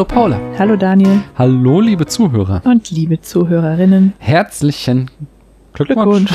[0.00, 0.40] Hallo Paula.
[0.58, 1.20] Hallo Daniel.
[1.36, 2.62] Hallo liebe Zuhörer.
[2.64, 4.14] Und liebe Zuhörerinnen.
[4.16, 5.10] Herzlichen
[5.74, 6.32] Glückwunsch.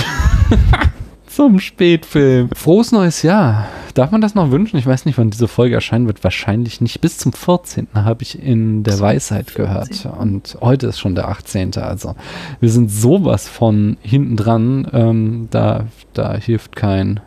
[1.25, 2.49] Zum Spätfilm.
[2.53, 3.65] Frohes neues Jahr.
[3.95, 4.77] Darf man das noch wünschen?
[4.77, 6.23] Ich weiß nicht, wann diese Folge erscheinen wird.
[6.23, 7.01] Wahrscheinlich nicht.
[7.01, 7.87] Bis zum 14.
[7.95, 9.65] habe ich in der Weisheit 14.
[9.65, 10.19] gehört.
[10.19, 11.75] Und heute ist schon der 18.
[11.77, 12.15] Also
[12.59, 14.87] wir sind sowas von hinten dran.
[14.93, 17.19] Ähm, da, da hilft kein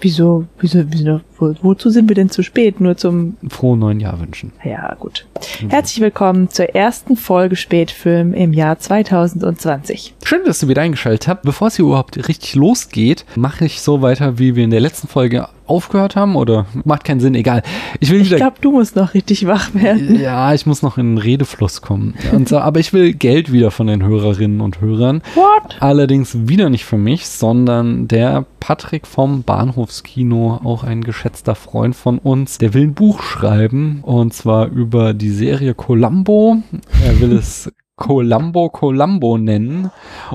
[0.00, 2.80] Wieso, wieso, wieso, wo, wozu sind wir denn zu spät?
[2.80, 4.52] Nur zum frohen neuen Jahr wünschen.
[4.64, 5.26] Ja, gut.
[5.60, 5.70] Mhm.
[5.70, 10.14] Herzlich willkommen zur ersten Folge Spätfilm im Jahr 2020.
[10.24, 11.42] Schön, dass du wieder eingeschaltet hast.
[11.42, 15.08] Bevor es hier überhaupt richtig losgeht, mache ich so weiter, wie wir in der letzten
[15.08, 17.62] Folge aufgehört haben oder macht keinen Sinn, egal.
[18.00, 20.18] Ich will Ich glaube, du musst noch richtig wach werden.
[20.20, 22.14] Ja, ich muss noch in den Redefluss kommen.
[22.32, 25.22] Und so, aber ich will Geld wieder von den Hörerinnen und Hörern.
[25.34, 25.76] What?
[25.80, 32.18] Allerdings wieder nicht für mich, sondern der Patrick vom Bahnhofskino, auch ein geschätzter Freund von
[32.18, 36.58] uns, der will ein Buch schreiben und zwar über die Serie Columbo.
[37.04, 39.90] Er will es Columbo Columbo nennen.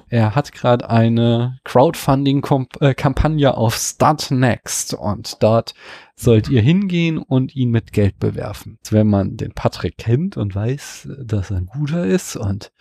[0.09, 5.75] Er hat gerade eine Crowdfunding-Kampagne auf Start Next und dort
[6.22, 8.77] sollt ihr hingehen und ihn mit Geld bewerfen.
[8.89, 12.72] Wenn man den Patrick kennt und weiß, dass er ein guter ist und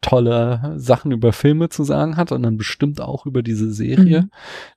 [0.00, 4.30] tolle Sachen über Filme zu sagen hat und dann bestimmt auch über diese Serie, mhm.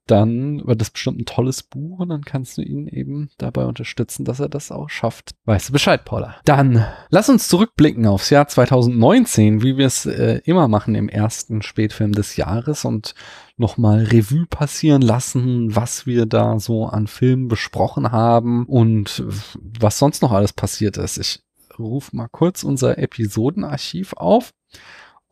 [0.05, 4.23] dann wird das bestimmt ein tolles Buch und dann kannst du ihn eben dabei unterstützen,
[4.23, 5.31] dass er das auch schafft.
[5.45, 6.35] Weißt du Bescheid, Paula?
[6.45, 11.61] Dann lass uns zurückblicken aufs Jahr 2019, wie wir es äh, immer machen im ersten
[11.61, 13.15] Spätfilm des Jahres und
[13.61, 19.23] nochmal Revue passieren lassen, was wir da so an Filmen besprochen haben und
[19.55, 21.17] was sonst noch alles passiert ist.
[21.17, 21.43] Ich
[21.79, 24.51] rufe mal kurz unser Episodenarchiv auf.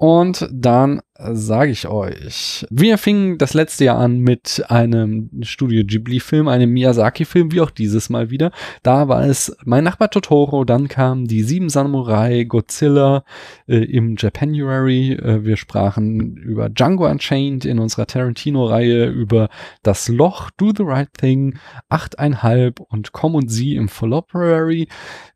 [0.02, 6.48] Und dann sage ich euch, wir fingen das letzte Jahr an mit einem Studio Ghibli-Film,
[6.48, 8.54] einem Miyazaki-Film, wie auch dieses Mal wieder.
[8.82, 13.26] Da war es Mein Nachbar Totoro, dann kam die Sieben Samurai, Godzilla
[13.68, 15.12] äh, im Japanuary.
[15.12, 19.50] Äh, wir sprachen über Django Unchained in unserer Tarantino-Reihe, über
[19.84, 21.60] Das Loch, Do the Right Thing,
[21.90, 24.70] Achteinhalb und Komm und Sie im Fallopera.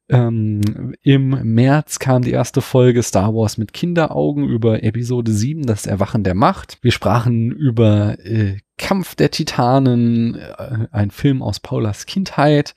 [0.10, 5.86] Ähm, Im März kam die erste Folge Star Wars mit Kinderaugen über Episode 7, das
[5.86, 6.78] Erwachen der Macht.
[6.82, 12.74] Wir sprachen über äh, Kampf der Titanen, äh, ein Film aus Paulas Kindheit.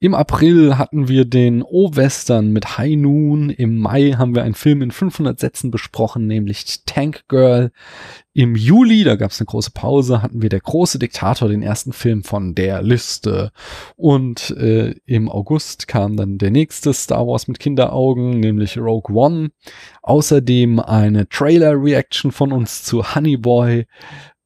[0.00, 3.50] Im April hatten wir den O-Western mit High Noon.
[3.50, 7.70] Im Mai haben wir einen Film in 500 Sätzen besprochen, nämlich Tank Girl.
[8.32, 11.92] Im Juli, da gab es eine große Pause, hatten wir Der große Diktator, den ersten
[11.94, 13.50] Film von der Liste.
[13.96, 19.52] Und äh, im August kam dann der nächste Star Wars mit Kinderaugen, nämlich Rogue One.
[20.02, 23.86] Außerdem eine Trailer-Reaction von uns zu Honey Boy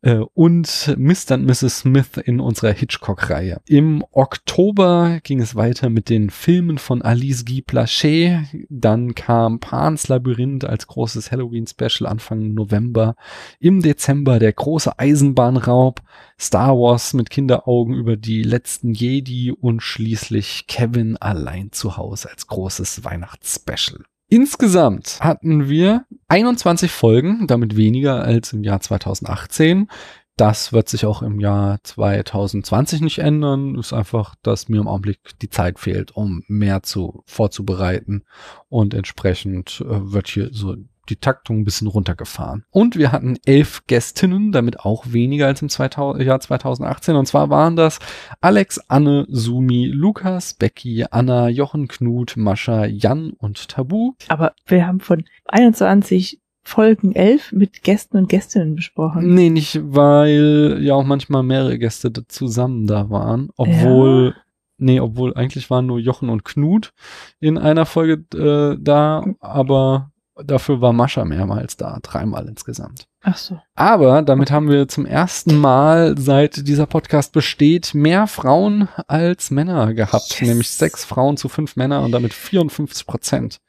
[0.03, 1.35] und Mr.
[1.35, 1.81] und Mrs.
[1.81, 3.61] Smith in unserer Hitchcock-Reihe.
[3.67, 8.45] Im Oktober ging es weiter mit den Filmen von Alice Guy Plachet.
[8.71, 13.15] Dann kam Pan's Labyrinth als großes Halloween-Special Anfang November.
[13.59, 16.01] Im Dezember der große Eisenbahnraub.
[16.39, 22.47] Star Wars mit Kinderaugen über die letzten Jedi und schließlich Kevin allein zu Hause als
[22.47, 24.05] großes Weihnachtsspecial.
[24.33, 29.89] Insgesamt hatten wir 21 Folgen, damit weniger als im Jahr 2018.
[30.37, 33.75] Das wird sich auch im Jahr 2020 nicht ändern.
[33.75, 38.23] Ist einfach, dass mir im Augenblick die Zeit fehlt, um mehr zu vorzubereiten.
[38.69, 40.77] Und entsprechend äh, wird hier so
[41.11, 42.65] die Taktung ein bisschen runtergefahren.
[42.71, 47.17] Und wir hatten elf Gästinnen, damit auch weniger als im 2000, Jahr 2018.
[47.17, 47.99] Und zwar waren das
[48.41, 54.13] Alex, Anne, Sumi, Lukas, Becky, Anna, Jochen, Knut, Mascha, Jan und Tabu.
[54.29, 59.35] Aber wir haben von 21 Folgen 11 mit Gästen und Gästinnen besprochen.
[59.35, 63.49] Nee, nicht, weil ja auch manchmal mehrere Gäste zusammen da waren.
[63.57, 64.43] Obwohl, ja.
[64.79, 66.93] nee, obwohl eigentlich waren nur Jochen und Knut
[67.41, 70.10] in einer Folge äh, da, aber
[70.45, 73.07] Dafür war Mascha mehrmals da, dreimal insgesamt.
[73.23, 73.61] Ach so.
[73.75, 79.93] Aber damit haben wir zum ersten Mal, seit dieser Podcast besteht, mehr Frauen als Männer
[79.95, 80.41] gehabt.
[80.41, 80.49] Yes.
[80.49, 83.61] Nämlich sechs Frauen zu fünf Männer und damit 54 Prozent.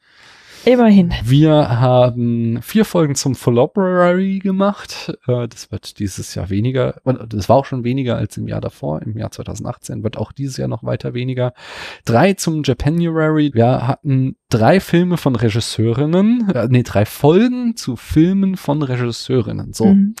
[0.64, 1.12] Immerhin.
[1.24, 5.12] Wir haben vier Folgen zum Library gemacht.
[5.26, 7.00] Äh, das wird dieses Jahr weniger.
[7.28, 9.02] Das war auch schon weniger als im Jahr davor.
[9.02, 11.52] Im Jahr 2018 wird auch dieses Jahr noch weiter weniger.
[12.04, 13.50] Drei zum Japanuary.
[13.54, 16.48] Wir hatten drei Filme von Regisseurinnen.
[16.54, 19.72] Äh, nee, drei Folgen zu Filmen von Regisseurinnen.
[19.72, 19.86] So.
[19.86, 20.14] Mhm.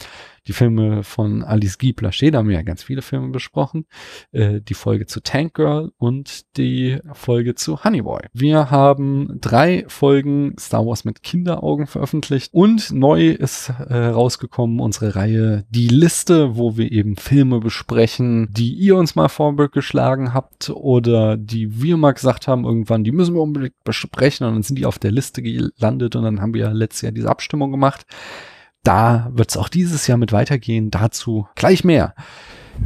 [0.46, 3.86] Die Filme von Alice Guy Blaché, da haben wir ja ganz viele Filme besprochen,
[4.32, 8.22] äh, die Folge zu Tank Girl und die Folge zu Honey Boy.
[8.32, 15.14] Wir haben drei Folgen Star Wars mit Kinderaugen veröffentlicht und neu ist äh, rausgekommen unsere
[15.14, 21.36] Reihe Die Liste, wo wir eben Filme besprechen, die ihr uns mal vorgeschlagen habt oder
[21.36, 24.86] die wir mal gesagt haben irgendwann, die müssen wir unbedingt besprechen und dann sind die
[24.86, 28.06] auf der Liste gelandet und dann haben wir letztes Jahr diese Abstimmung gemacht.
[28.82, 30.90] Da wird es auch dieses Jahr mit weitergehen.
[30.90, 32.14] Dazu gleich mehr.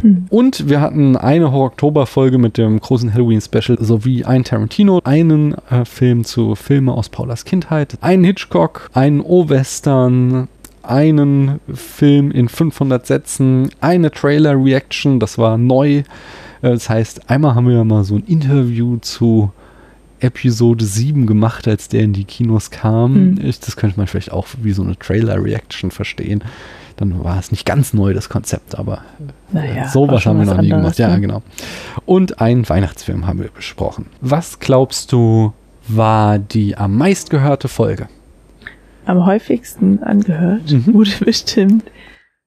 [0.00, 0.26] Hm.
[0.28, 6.24] Und wir hatten eine Oktober-Folge mit dem großen Halloween-Special sowie ein Tarantino, einen äh, Film
[6.24, 10.48] zu Filme aus Paulas Kindheit, einen Hitchcock, einen O-Western,
[10.82, 15.98] einen Film in 500 Sätzen, eine Trailer-Reaction, das war neu.
[15.98, 16.04] Äh,
[16.60, 19.52] das heißt, einmal haben wir mal so ein Interview zu
[20.20, 23.32] Episode 7 gemacht, als der in die Kinos kam.
[23.32, 23.40] Mhm.
[23.44, 26.42] Das könnte man vielleicht auch wie so eine Trailer-Reaction verstehen.
[26.96, 29.02] Dann war es nicht ganz neu, das Konzept, aber
[29.52, 30.98] naja, sowas haben wir noch nie gemacht.
[30.98, 31.20] Ja, ne?
[31.20, 31.42] genau.
[32.06, 34.06] Und einen Weihnachtsfilm haben wir besprochen.
[34.22, 35.52] Was glaubst du,
[35.88, 38.08] war die am meistgehörte Folge?
[39.04, 40.94] Am häufigsten angehört mhm.
[40.94, 41.84] wurde bestimmt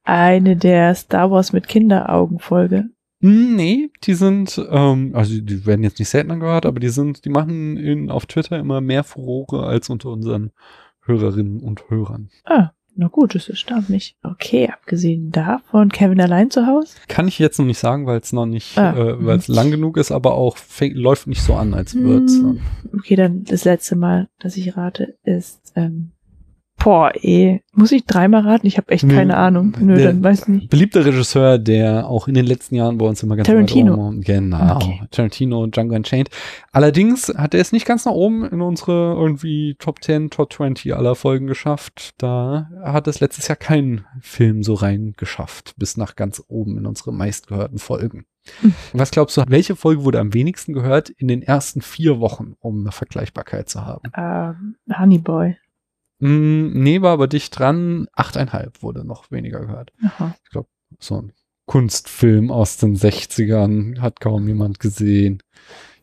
[0.04, 2.90] eine der Star Wars mit Kinderaugen Folge.
[3.22, 7.26] Hm, nee, die sind, ähm, also die werden jetzt nicht seltener gehört, aber die sind,
[7.26, 10.52] die machen in, auf Twitter immer mehr Furore als unter unseren
[11.02, 12.30] Hörerinnen und Hörern.
[12.46, 14.18] Ah, na gut, das erstaunt mich.
[14.24, 16.96] Okay, abgesehen davon, Kevin allein zu Hause?
[17.08, 19.72] Kann ich jetzt noch nicht sagen, weil es noch nicht, ah, äh, weil es lang
[19.72, 22.34] genug ist, aber auch fäng, läuft nicht so an, als würde es.
[22.36, 22.62] Hm,
[22.94, 26.12] okay, dann das letzte Mal, dass ich rate, ist ähm,
[26.80, 27.60] Boah, eh.
[27.74, 28.66] Muss ich dreimal raten?
[28.66, 29.76] Ich habe echt Nö, keine Ahnung.
[29.80, 30.70] Nö, dann weiß nicht.
[30.70, 33.94] Beliebter Regisseur, der auch in den letzten Jahren bei uns immer ganz Tarantino.
[33.94, 34.22] weit oben.
[34.22, 34.76] Genau.
[34.76, 35.02] Okay.
[35.12, 36.30] Tarantino, Django Unchained.
[36.72, 40.96] Allerdings hat er es nicht ganz nach oben in unsere irgendwie Top 10, Top 20
[40.96, 42.16] aller Folgen geschafft.
[42.18, 46.86] Da hat es letztes Jahr keinen Film so rein geschafft, bis nach ganz oben in
[46.86, 48.26] unsere meistgehörten Folgen.
[48.62, 48.74] Hm.
[48.94, 52.82] Was glaubst du, welche Folge wurde am wenigsten gehört in den ersten vier Wochen, um
[52.82, 54.12] eine Vergleichbarkeit zu haben?
[54.16, 55.58] Ähm, Honey Boy.
[56.20, 58.08] Mm, nee, war aber dicht dran.
[58.14, 59.92] Achteinhalb wurde noch weniger gehört.
[60.04, 60.36] Aha.
[60.44, 60.68] Ich glaube,
[61.00, 61.34] so ein
[61.66, 65.42] Kunstfilm aus den 60ern hat kaum jemand gesehen.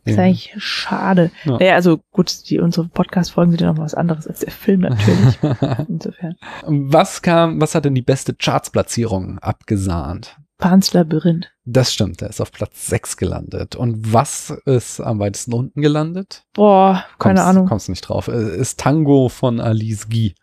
[0.04, 1.32] Das ist eigentlich schade.
[1.44, 1.58] Ja.
[1.58, 5.38] Naja, also gut, die, unsere Podcast-Folgen sind ja noch was anderes als der Film natürlich.
[5.88, 6.36] Insofern.
[6.62, 10.36] Was kam, was hat denn die beste Chartsplatzierung abgesahnt?
[10.58, 11.52] Pans Labyrinth.
[11.64, 13.76] Das stimmt, der ist auf Platz 6 gelandet.
[13.76, 16.44] Und was ist am weitesten unten gelandet?
[16.54, 17.66] Boah, keine kommst, Ahnung.
[17.66, 18.28] Kommst nicht drauf.
[18.28, 20.34] Äh, ist Tango von Alice Guy.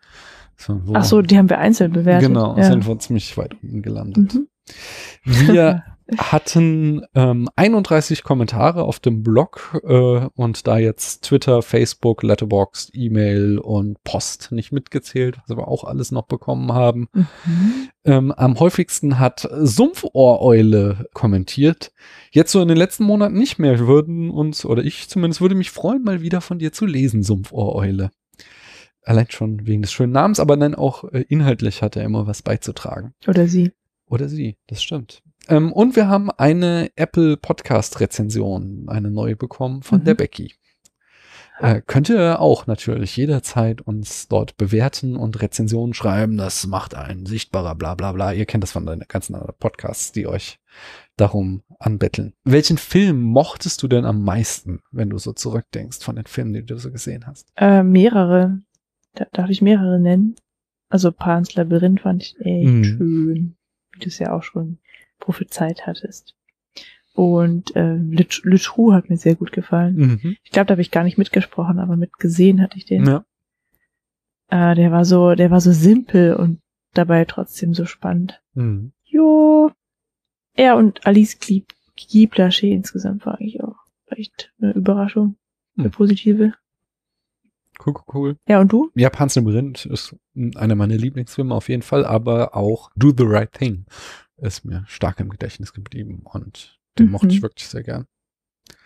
[0.56, 2.28] So, Ach so, die haben wir einzeln bewertet.
[2.28, 2.64] Genau, ja.
[2.64, 4.34] sind wir ziemlich weit unten gelandet.
[4.34, 4.48] Mhm.
[5.24, 5.82] Wir
[6.18, 13.58] hatten ähm, 31 Kommentare auf dem Blog äh, und da jetzt Twitter, Facebook, Letterboxd, E-Mail
[13.58, 17.08] und Post nicht mitgezählt, was wir auch alles noch bekommen haben.
[17.14, 17.88] Mhm.
[18.04, 21.92] Ähm, am häufigsten hat Sumpfohreule kommentiert.
[22.30, 23.78] Jetzt so in den letzten Monaten nicht mehr.
[23.78, 27.22] Wir würden uns, oder ich zumindest würde mich freuen, mal wieder von dir zu lesen,
[27.22, 28.10] Sumpfohreule.
[29.02, 32.42] Allein schon wegen des schönen Namens, aber dann auch äh, inhaltlich hat er immer was
[32.42, 33.14] beizutragen.
[33.26, 33.72] Oder sie.
[34.06, 35.22] Oder sie, das stimmt.
[35.48, 40.04] Ähm, und wir haben eine Apple Podcast Rezension, eine neue bekommen von mhm.
[40.04, 40.54] der Becky.
[41.60, 46.36] Äh, könnt ihr auch natürlich jederzeit uns dort bewerten und Rezensionen schreiben.
[46.36, 48.32] Das macht einen sichtbarer, bla bla bla.
[48.32, 50.58] Ihr kennt das von den ganzen Podcasts, die euch
[51.16, 52.34] darum anbetteln.
[52.42, 56.66] Welchen Film mochtest du denn am meisten, wenn du so zurückdenkst von den Filmen, die
[56.66, 57.52] du so gesehen hast?
[57.56, 58.60] Äh, mehrere.
[59.14, 60.34] Da, darf ich mehrere nennen?
[60.88, 62.84] Also Pans Labyrinth fand ich echt mhm.
[62.84, 63.56] schön.
[63.92, 64.78] Wie du es ja auch schon
[65.24, 66.34] prophezeit hattest.
[67.14, 69.96] Und äh, Le, Le Trou hat mir sehr gut gefallen.
[69.96, 70.36] Mhm.
[70.42, 73.06] Ich glaube, da habe ich gar nicht mitgesprochen, aber mitgesehen hatte ich den.
[73.06, 73.24] Ja.
[74.48, 76.60] Äh, der war so, der war so simpel und
[76.92, 78.42] dabei trotzdem so spannend.
[78.54, 78.92] Mhm.
[79.04, 79.70] Jo.
[80.54, 81.64] Er und Alice Guy
[82.26, 83.76] Blaché insgesamt war eigentlich auch
[84.08, 85.36] echt eine Überraschung.
[85.76, 85.92] Eine mhm.
[85.92, 86.54] positive.
[87.84, 88.36] Cool, cool, cool.
[88.48, 88.90] Ja, und du?
[88.94, 90.16] Ja, Panzer Labyrinth ist
[90.56, 93.86] einer meiner Lieblingsfilme auf jeden Fall, aber auch Do the Right Thing
[94.36, 97.12] ist mir stark im Gedächtnis geblieben und den mhm.
[97.12, 98.06] mochte ich wirklich sehr gern.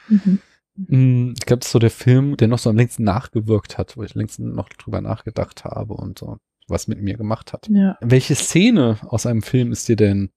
[0.09, 0.41] Mhm.
[0.77, 3.97] Mm, ich glaube, das ist so der Film, der noch so am längsten nachgewirkt hat,
[3.97, 6.39] wo ich längst noch drüber nachgedacht habe und so
[6.69, 7.69] was mit mir gemacht hat.
[7.69, 7.97] Ja.
[8.01, 10.31] Welche Szene aus einem Film ist dir denn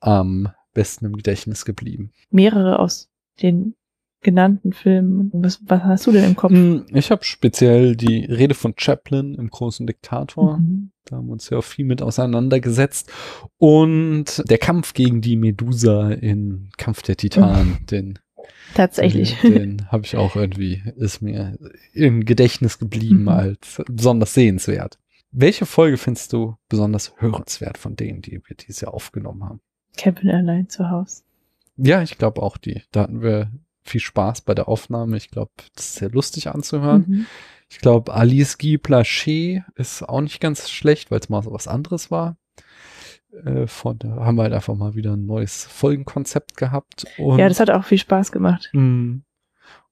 [0.00, 2.12] am besten im Gedächtnis geblieben?
[2.30, 3.10] Mehrere aus
[3.42, 3.74] den
[4.20, 5.30] genannten Filmen.
[5.32, 6.52] Was, was hast du denn im Kopf?
[6.52, 10.58] Mm, ich habe speziell die Rede von Chaplin im großen Diktator.
[10.58, 10.90] Mhm.
[11.04, 13.10] Da haben wir uns ja auch viel mit auseinandergesetzt.
[13.56, 18.18] Und der Kampf gegen die Medusa in Kampf der Titanen, den
[18.74, 19.40] Tatsächlich.
[19.40, 21.58] Den, den habe ich auch irgendwie, ist mir
[21.92, 23.28] im Gedächtnis geblieben mhm.
[23.28, 24.98] als besonders sehenswert.
[25.30, 29.60] Welche Folge findest du besonders hörenswert von denen, die wir dieses Jahr aufgenommen haben?
[29.96, 31.22] Kevin allein zu Hause.
[31.76, 32.82] Ja, ich glaube auch die.
[32.92, 33.52] Da hatten wir
[33.88, 35.16] viel Spaß bei der Aufnahme.
[35.16, 37.04] Ich glaube, das ist sehr lustig anzuhören.
[37.06, 37.26] Mhm.
[37.70, 41.68] Ich glaube, Alice Guy Blaché ist auch nicht ganz schlecht, weil es mal so was
[41.68, 42.36] anderes war.
[43.44, 47.06] Äh, von da haben wir halt einfach mal wieder ein neues Folgenkonzept gehabt.
[47.18, 48.70] Und, Ja, das hat auch viel Spaß gemacht.
[48.72, 49.18] Mm.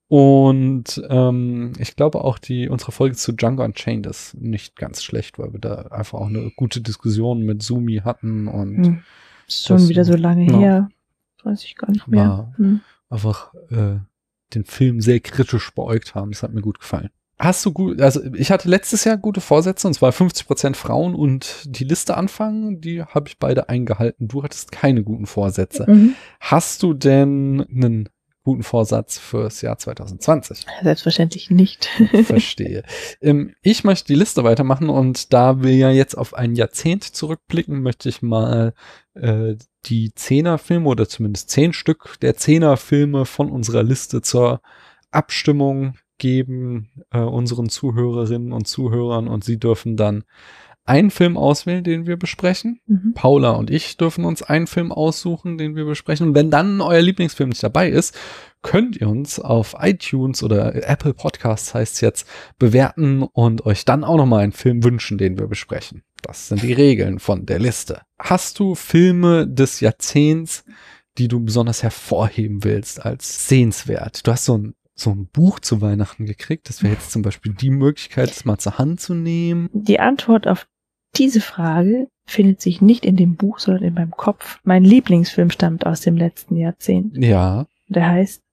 [0.09, 5.37] und ähm, ich glaube auch die unsere Folge zu Django Unchained ist nicht ganz schlecht,
[5.37, 9.03] weil wir da einfach auch eine gute Diskussion mit Sumi hatten und Hm.
[9.47, 10.57] Ist schon wieder so lange ja.
[10.57, 10.89] her.
[11.43, 12.27] Weiß ich gar nicht mehr.
[12.27, 12.81] War- Hm.
[13.09, 13.99] Einfach äh,
[14.53, 16.31] den Film sehr kritisch beäugt haben.
[16.31, 17.09] Das hat mir gut gefallen.
[17.39, 21.63] Hast du gut, also ich hatte letztes Jahr gute Vorsätze und zwar 50% Frauen und
[21.65, 24.27] die Liste anfangen, die habe ich beide eingehalten.
[24.27, 25.85] Du hattest keine guten Vorsätze.
[25.87, 26.15] Mhm.
[26.39, 28.09] Hast du denn einen
[28.47, 30.65] guten Vorsatz fürs Jahr 2020?
[30.81, 31.89] Selbstverständlich nicht.
[32.23, 32.83] Verstehe.
[33.19, 37.81] ähm, ich möchte die Liste weitermachen und da wir ja jetzt auf ein Jahrzehnt zurückblicken,
[37.81, 38.73] möchte ich mal
[39.15, 39.55] äh,
[39.87, 44.61] die Zehner-Filme oder zumindest zehn Stück der Zehner-Filme von unserer Liste zur
[45.11, 50.23] Abstimmung geben, äh, unseren Zuhörerinnen und Zuhörern und sie dürfen dann
[50.87, 52.79] einen Film auswählen, den wir besprechen.
[52.87, 53.13] Mhm.
[53.13, 56.29] Paula und ich dürfen uns einen Film aussuchen, den wir besprechen.
[56.29, 58.17] Und wenn dann euer Lieblingsfilm nicht dabei ist,
[58.61, 62.27] könnt ihr uns auf iTunes oder Apple Podcasts heißt jetzt
[62.57, 66.03] bewerten und euch dann auch nochmal einen Film wünschen, den wir besprechen.
[66.21, 68.01] Das sind die Regeln von der Liste.
[68.19, 70.65] Hast du Filme des Jahrzehnts,
[71.17, 74.25] die du besonders hervorheben willst als sehenswert?
[74.25, 76.69] Du hast so ein so ein Buch zu Weihnachten gekriegt.
[76.69, 79.69] Das wäre jetzt zum Beispiel die Möglichkeit, es mal zur Hand zu nehmen.
[79.71, 80.67] Die Antwort auf
[81.17, 84.59] diese Frage findet sich nicht in dem Buch, sondern in meinem Kopf.
[84.63, 87.17] Mein Lieblingsfilm stammt aus dem letzten Jahrzehnt.
[87.17, 88.43] Ja, Der heißt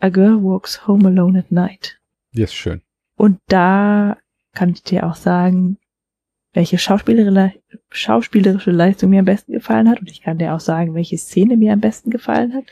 [0.00, 2.00] A Girl Walks Home Alone at Night.
[2.32, 2.82] die ist schön.
[3.16, 4.16] Und da
[4.52, 5.78] kann ich dir auch sagen,
[6.52, 10.00] welche schauspielerische Leistung mir am besten gefallen hat.
[10.00, 12.64] Und ich kann dir auch sagen, welche Szene mir am besten gefallen hat.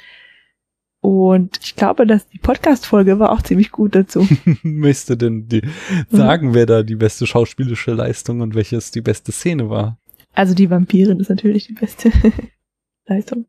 [1.03, 4.25] Und ich glaube, dass die Podcast-Folge war auch ziemlich gut dazu.
[4.63, 5.63] Möchtest du denn die
[6.09, 9.99] sagen, wer da die beste schauspielische Leistung und welches die beste Szene war?
[10.33, 12.13] Also die Vampirin ist natürlich die beste
[13.07, 13.47] Leistung.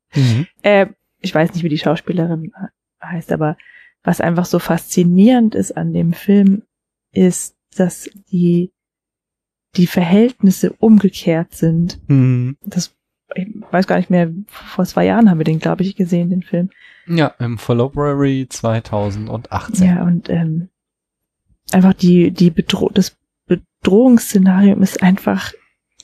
[0.64, 0.88] Äh,
[1.20, 2.52] ich weiß nicht, wie die Schauspielerin
[3.04, 3.56] heißt, aber
[4.02, 6.64] was einfach so faszinierend ist an dem Film,
[7.12, 8.72] ist, dass die,
[9.76, 12.00] die Verhältnisse umgekehrt sind.
[12.08, 12.58] Mhm.
[12.66, 12.96] Das,
[13.36, 16.42] ich weiß gar nicht mehr, vor zwei Jahren haben wir den, glaube ich, gesehen, den
[16.42, 16.72] Film.
[17.08, 19.86] Ja, im February 2018.
[19.88, 20.70] Ja, und ähm,
[21.72, 23.16] einfach die, die Bedro das
[23.48, 25.52] Bedrohungsszenario ist einfach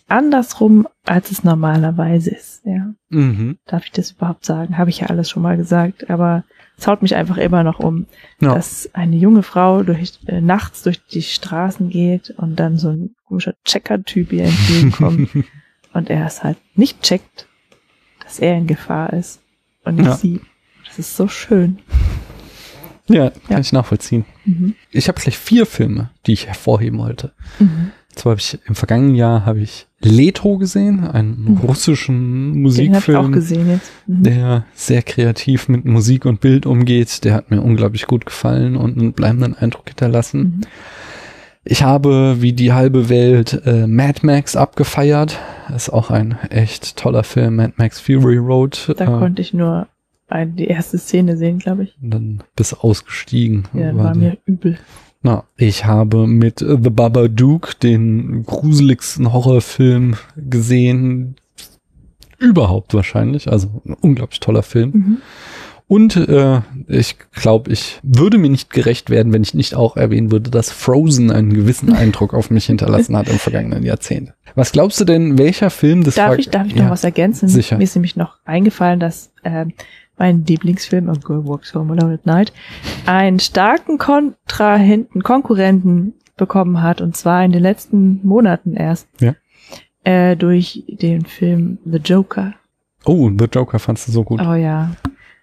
[0.07, 2.65] andersrum, als es normalerweise ist.
[2.65, 2.93] Ja.
[3.09, 3.57] Mhm.
[3.65, 4.77] Darf ich das überhaupt sagen?
[4.77, 6.43] Habe ich ja alles schon mal gesagt, aber
[6.77, 8.05] es haut mich einfach immer noch um,
[8.39, 8.55] Ja.
[8.55, 13.15] dass eine junge Frau durch, äh, nachts durch die Straßen geht und dann so ein
[13.25, 15.29] komischer Checker-Typ ihr entgegenkommt
[15.93, 17.47] und er es halt nicht checkt,
[18.23, 19.41] dass er in Gefahr ist
[19.83, 20.15] und nicht Ja.
[20.15, 20.41] sie.
[20.89, 21.79] Das ist so schön.
[23.07, 23.59] ja, kann Ja.
[23.59, 24.25] ich nachvollziehen.
[24.45, 24.75] Mhm.
[24.91, 27.31] Ich habe gleich vier Filme, die ich hervorheben wollte.
[27.59, 27.91] Mhm.
[28.15, 31.57] Zwar habe ich im vergangenen Jahr habe ich Leto gesehen, einen Mhm.
[31.57, 33.91] russischen Musikfilm, gesehen jetzt.
[34.07, 34.23] Mhm.
[34.23, 37.23] der sehr kreativ mit Musik und Bild umgeht.
[37.23, 40.39] Der hat mir unglaublich gut gefallen und einen bleibenden Eindruck hinterlassen.
[40.41, 40.61] Mhm.
[41.65, 45.37] Ich habe wie die halbe Welt äh, Mad Max abgefeiert.
[45.75, 48.93] Ist auch ein echt toller Film, Mad Max Fury Road.
[48.97, 49.87] Da äh, konnte ich nur
[50.31, 51.97] ein, die erste Szene sehen, glaube ich.
[52.01, 53.67] und dann bis ausgestiegen.
[53.73, 54.77] Ja, war war mir übel.
[55.21, 61.35] Na, ich habe mit äh, The Babadook den gruseligsten Horrorfilm gesehen.
[62.37, 63.51] Überhaupt wahrscheinlich.
[63.51, 64.91] Also ein unglaublich toller Film.
[64.93, 65.17] Mhm.
[65.87, 70.31] Und äh, ich glaube, ich würde mir nicht gerecht werden, wenn ich nicht auch erwähnen
[70.31, 74.33] würde, dass Frozen einen gewissen Eindruck auf mich hinterlassen hat im vergangenen Jahrzehnt.
[74.53, 77.03] Was glaubst du denn, welcher Film des Darf Ver- ich, darf ich ja, noch was
[77.03, 77.49] ergänzen?
[77.49, 77.77] sicher.
[77.77, 79.73] Mir ist nämlich noch eingefallen, dass ähm,
[80.19, 82.53] mein Lieblingsfilm, A Girl Walks Home Alone at Night,
[83.05, 89.07] einen starken Kontrahenten, Konkurrenten bekommen hat, und zwar in den letzten Monaten erst.
[89.19, 89.35] Ja.
[90.03, 92.53] Äh, durch den Film The Joker.
[93.05, 94.41] Oh, The Joker fandst du so gut.
[94.41, 94.91] Oh ja.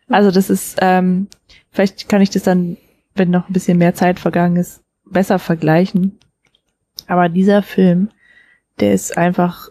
[0.08, 1.28] Also das ist, ähm,
[1.70, 2.76] vielleicht kann ich das dann,
[3.14, 6.18] wenn noch ein bisschen mehr Zeit vergangen ist, besser vergleichen.
[7.06, 8.08] Aber dieser Film,
[8.80, 9.68] der ist einfach,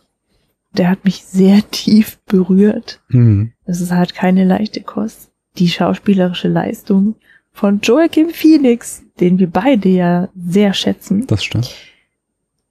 [0.73, 3.01] der hat mich sehr tief berührt.
[3.09, 3.51] Hm.
[3.65, 5.31] Das ist halt keine leichte Kost.
[5.57, 7.15] Die schauspielerische Leistung
[7.51, 11.73] von Joaquin Phoenix, den wir beide ja sehr schätzen, Das stimmt.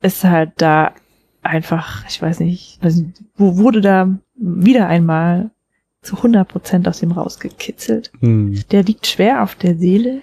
[0.03, 0.93] ist halt da
[1.43, 5.51] einfach, ich weiß nicht, nicht, wo wurde da wieder einmal
[6.03, 8.13] zu 100 Prozent aus ihm rausgekitzelt.
[8.21, 8.61] Hm.
[8.71, 10.21] Der liegt schwer auf der Seele,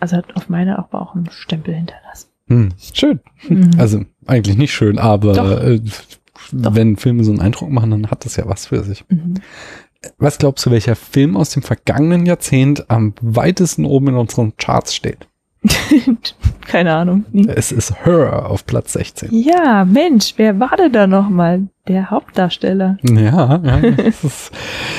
[0.00, 2.28] also hat auf meiner aber auch einen Stempel hinterlassen.
[2.48, 3.20] Hm, schön.
[3.48, 3.70] Mhm.
[3.78, 5.60] Also eigentlich nicht schön, aber Doch.
[5.62, 5.80] äh,
[6.52, 6.74] Doch.
[6.74, 9.04] wenn Filme so einen Eindruck machen, dann hat das ja was für sich.
[9.08, 9.34] Mhm.
[10.18, 14.94] Was glaubst du, welcher Film aus dem vergangenen Jahrzehnt am weitesten oben in unseren Charts
[14.94, 15.28] steht?
[16.66, 17.24] Keine Ahnung.
[17.48, 19.30] Es ist Her auf Platz 16.
[19.32, 21.68] Ja, Mensch, wer war denn da nochmal?
[21.88, 22.98] Der Hauptdarsteller.
[23.08, 24.50] Ja, ja es ist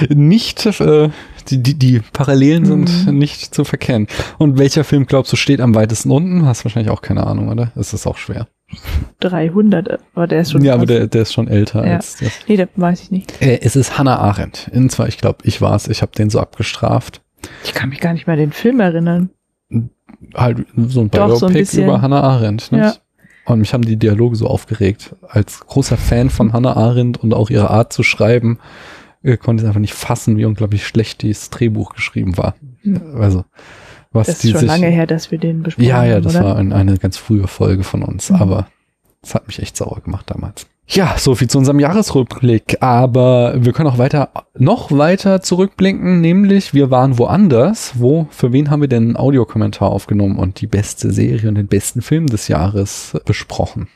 [0.10, 1.10] nicht, äh,
[1.50, 3.18] die, die, die Parallelen sind Mhm.
[3.18, 4.08] nicht zu verkennen.
[4.38, 6.46] Und welcher Film glaubst du steht am weitesten unten?
[6.46, 7.72] Hast wahrscheinlich auch keine Ahnung, oder?
[7.76, 8.48] Es ist auch schwer.
[9.20, 10.64] 300, aber der ist schon.
[10.64, 11.96] ja, aber der, der ist schon älter Ja.
[11.96, 12.32] als das.
[12.48, 13.42] Nee, das weiß ich nicht.
[13.42, 14.70] Äh, es ist Hannah Arendt.
[14.74, 15.88] Und zwar, ich glaube, ich war's.
[15.88, 17.22] Ich habe den so abgestraft.
[17.64, 19.30] Ich kann mich gar nicht mehr an den Film erinnern.
[20.36, 21.84] Halt so ein Doch, so ein Biopic bisschen.
[21.86, 22.72] über Hannah Arendt.
[22.72, 22.84] Nicht?
[22.84, 22.94] Ja.
[23.46, 25.16] Und mich haben die Dialoge so aufgeregt.
[25.28, 28.60] Als großer Fan von Hannah Arendt und auch ihre Art zu schreiben,
[29.24, 32.56] äh, konnte ich einfach nicht fassen, wie unglaublich schlecht dieses Drehbuch geschrieben war.
[32.82, 33.16] Hm.
[33.20, 33.46] Also,
[34.18, 36.36] was Das ist schon sich, lange her, dass wir den besprochen Ja, ja, haben, das
[36.36, 36.46] oder?
[36.46, 38.36] war ein, eine ganz frühe Folge von uns, Mhm.
[38.38, 38.68] aber
[39.24, 40.68] es hat mich echt sauer gemacht damals.
[40.90, 46.74] Ja, so viel zu unserem Jahresrückblick, aber wir können auch weiter, noch weiter zurückblicken, nämlich
[46.74, 47.92] wir waren woanders.
[47.96, 51.68] Wo, für wen haben wir denn einen Audiokommentar aufgenommen und die beste Serie und den
[51.68, 53.90] besten Film des Jahres besprochen?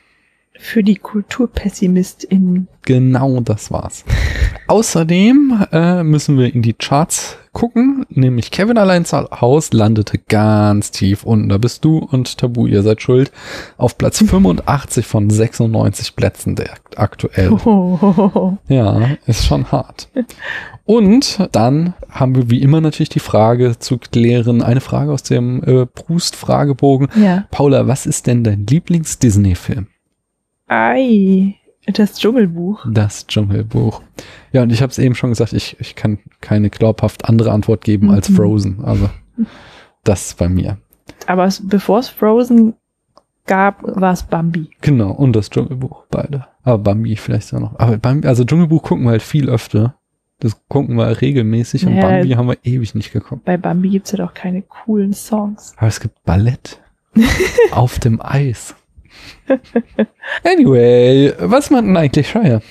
[0.63, 2.67] Für die KulturpessimistInnen.
[2.83, 4.05] Genau das war's.
[4.67, 10.91] Außerdem äh, müssen wir in die Charts gucken, nämlich Kevin allein zu Haus landete ganz
[10.91, 11.49] tief unten.
[11.49, 13.31] Da bist du und Tabu, ihr seid schuld,
[13.77, 17.51] auf Platz 85 von 96 Plätzen der aktuell.
[18.67, 20.09] Ja, ist schon hart.
[20.85, 25.63] Und dann haben wir wie immer natürlich die Frage zu klären, eine Frage aus dem
[25.63, 27.09] äh, Proust-Fragebogen.
[27.21, 27.45] Ja.
[27.49, 29.87] Paula, was ist denn dein Lieblings-Disney-Film?
[30.71, 31.55] Ei.
[31.87, 32.85] Das Dschungelbuch.
[32.89, 34.01] Das Dschungelbuch.
[34.53, 37.83] Ja, und ich habe es eben schon gesagt, ich, ich kann keine glaubhaft andere Antwort
[37.83, 38.35] geben als Mhm.
[38.35, 38.85] Frozen.
[38.85, 39.09] Also
[40.03, 40.77] das bei mir.
[41.27, 42.75] Aber es, bevor es Frozen
[43.47, 44.69] gab, war es Bambi.
[44.81, 46.47] Genau, und das Dschungelbuch, beide.
[46.63, 47.79] Aber Bambi vielleicht auch noch.
[47.79, 49.95] Aber Bambi, also Dschungelbuch gucken wir halt viel öfter.
[50.39, 52.01] Das gucken wir regelmäßig und Ja.
[52.07, 53.43] Bambi haben wir ewig nicht geguckt.
[53.43, 55.73] Bei Bambi gibt's ja doch keine coolen Songs.
[55.77, 56.79] Aber es gibt Ballett
[57.71, 58.75] auf dem Eis.
[60.43, 62.61] Anyway, was meint denn eigentlich Shire?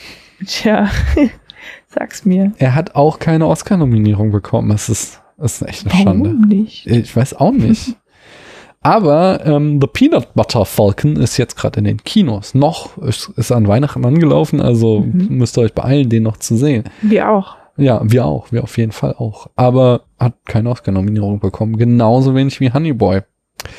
[0.47, 0.89] Tja,
[1.89, 2.53] sag's mir.
[2.59, 4.71] Er hat auch keine Oscar-Nominierung bekommen.
[4.71, 6.31] Das ist, das ist echt eine Schande.
[6.31, 6.87] Warum nicht?
[6.87, 7.97] Ich weiß auch nicht.
[8.83, 12.55] Aber ähm, The Peanut Butter Falcon ist jetzt gerade in den Kinos.
[12.55, 15.27] Noch ist, ist an Weihnachten angelaufen, also Mhm.
[15.37, 16.85] müsst ihr euch beeilen, den noch zu sehen.
[17.03, 17.57] Wir auch.
[17.77, 19.49] Ja, wir auch, wir auf jeden Fall auch.
[19.55, 21.77] Aber hat keine Oscar-Nominierung bekommen.
[21.77, 23.21] Genauso wenig wie Honey Boy.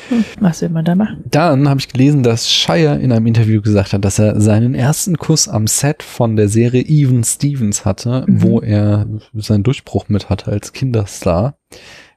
[0.08, 1.24] Hm, was will man da machen?
[1.30, 5.16] Dann habe ich gelesen, dass Shire in einem Interview gesagt hat, dass er seinen ersten
[5.16, 8.42] Kuss am Set von der Serie Even Stevens hatte, Mhm.
[8.42, 11.56] wo er seinen Durchbruch mit hatte als Kinderstar.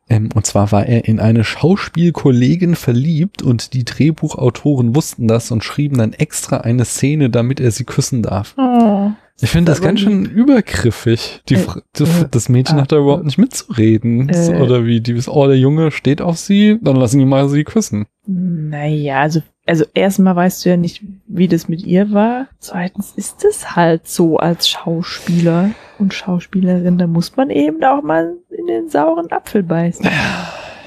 [0.08, 5.64] Ähm, und zwar war er in eine Schauspielkollegin verliebt und die Drehbuchautoren wussten das und
[5.64, 8.54] schrieben dann extra eine Szene, damit er sie küssen darf.
[8.58, 9.12] Oh.
[9.42, 11.42] Ich finde das ganz schön übergriffig.
[11.50, 14.30] Die, Äh, das, äh, das Mädchen ah, hat da überhaupt nicht mitzureden.
[14.30, 14.62] äh.
[14.62, 17.66] Oder wie, die ist, oh, der Junge steht auf sie, dann lassen die mal sie
[17.66, 18.06] küssen.
[18.26, 22.48] Naja, also, also erstmal weißt du ja nicht, wie das mit ihr war.
[22.60, 28.38] Zweitens ist es halt so als Schauspieler und Schauspielerin, da muss man eben auch mal
[28.50, 30.08] in den sauren Apfel beißen.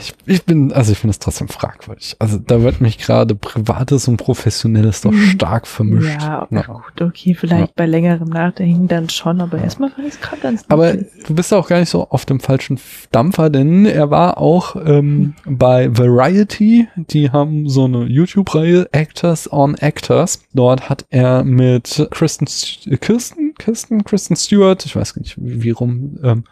[0.00, 2.16] Ich, ich bin, also ich finde es trotzdem fragwürdig.
[2.18, 5.22] Also da wird mich gerade Privates und Professionelles doch Mhm.
[5.30, 6.20] stark vermischt.
[6.20, 6.62] Ja, Ja.
[6.62, 7.72] gut, okay, vielleicht Ja.
[7.74, 11.52] bei längerem Nachdenken dann schon, aber erstmal fand ich es gerade ganz Aber du bist
[11.52, 12.78] auch gar nicht so auf dem falschen
[13.10, 16.88] Dampfer, denn er war auch ähm, bei Variety.
[16.96, 20.40] Die haben so eine YouTube-Reihe Actors on Actors.
[20.54, 25.70] Dort hat er mit Kristen, St- Kirsten, Kirsten, Kristen Stewart, ich weiß nicht, wie, wie
[25.70, 26.44] rum, ähm,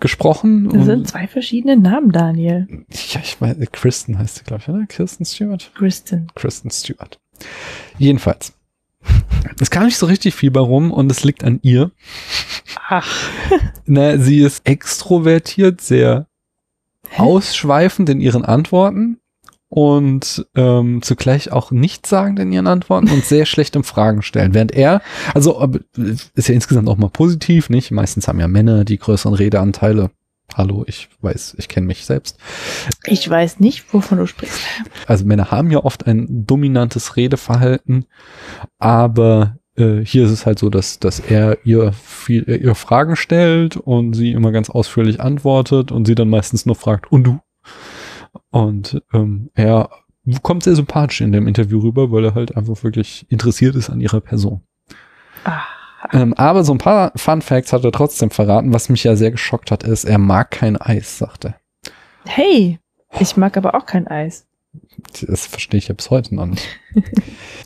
[0.00, 0.64] gesprochen.
[0.64, 2.66] Das Und- sind zwei verschiedene Namen, Daniel.
[2.90, 4.86] ja, ich meine, Kristen heißt sie, glaube ich, oder?
[4.86, 5.70] Kirsten Stewart?
[5.74, 6.26] Kristen.
[6.34, 7.18] Kristen Stewart.
[7.98, 8.52] Jedenfalls.
[9.60, 11.92] Es kam nicht so richtig viel bei rum und es liegt an ihr.
[12.88, 13.08] Ach.
[13.86, 16.26] Na, sie ist extrovertiert, sehr
[17.16, 19.18] ausschweifend in ihren Antworten
[19.68, 24.54] und ähm, zugleich auch nichtssagend in ihren Antworten und sehr schlecht im Fragen stellen.
[24.54, 25.02] Während er,
[25.34, 25.72] also
[26.34, 27.90] ist ja insgesamt auch mal positiv, nicht?
[27.90, 30.10] Meistens haben ja Männer die größeren Redeanteile.
[30.54, 32.38] Hallo, ich weiß, ich kenne mich selbst.
[33.04, 34.60] Ich weiß nicht, wovon du sprichst.
[35.06, 38.06] Also Männer haben ja oft ein dominantes Redeverhalten,
[38.78, 43.76] aber äh, hier ist es halt so, dass, dass er ihr viel, ihr Fragen stellt
[43.76, 47.40] und sie immer ganz ausführlich antwortet und sie dann meistens nur fragt, und du?
[48.50, 49.90] Und ähm, er
[50.42, 54.00] kommt sehr sympathisch in dem Interview rüber, weil er halt einfach wirklich interessiert ist an
[54.00, 54.62] ihrer Person.
[55.44, 55.62] Ah.
[56.12, 58.72] Ähm, aber so ein paar Fun Facts hat er trotzdem verraten.
[58.72, 61.54] Was mich ja sehr geschockt hat, ist, er mag kein Eis, sagt er.
[62.24, 62.78] Hey,
[63.18, 64.47] ich mag aber auch kein Eis.
[65.26, 66.66] Das verstehe ich ja bis heute noch nicht.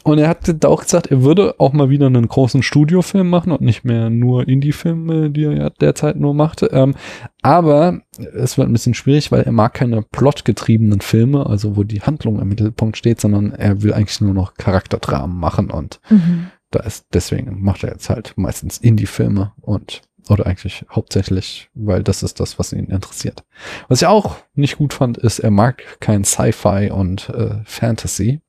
[0.04, 3.60] und er hat auch gesagt, er würde auch mal wieder einen großen Studiofilm machen und
[3.60, 6.64] nicht mehr nur Indie-Filme, die er ja derzeit nur macht.
[6.70, 6.94] Ähm,
[7.42, 8.00] aber
[8.34, 12.40] es wird ein bisschen schwierig, weil er mag keine plotgetriebenen Filme, also wo die Handlung
[12.40, 16.48] im Mittelpunkt steht, sondern er will eigentlich nur noch Charakterdramen machen und Mhm.
[16.70, 22.22] da ist deswegen macht er jetzt halt meistens Indie-Filme und oder eigentlich hauptsächlich, weil das
[22.22, 23.44] ist das, was ihn interessiert.
[23.88, 28.40] Was ich auch nicht gut fand, ist, er mag kein Sci-Fi und äh, Fantasy.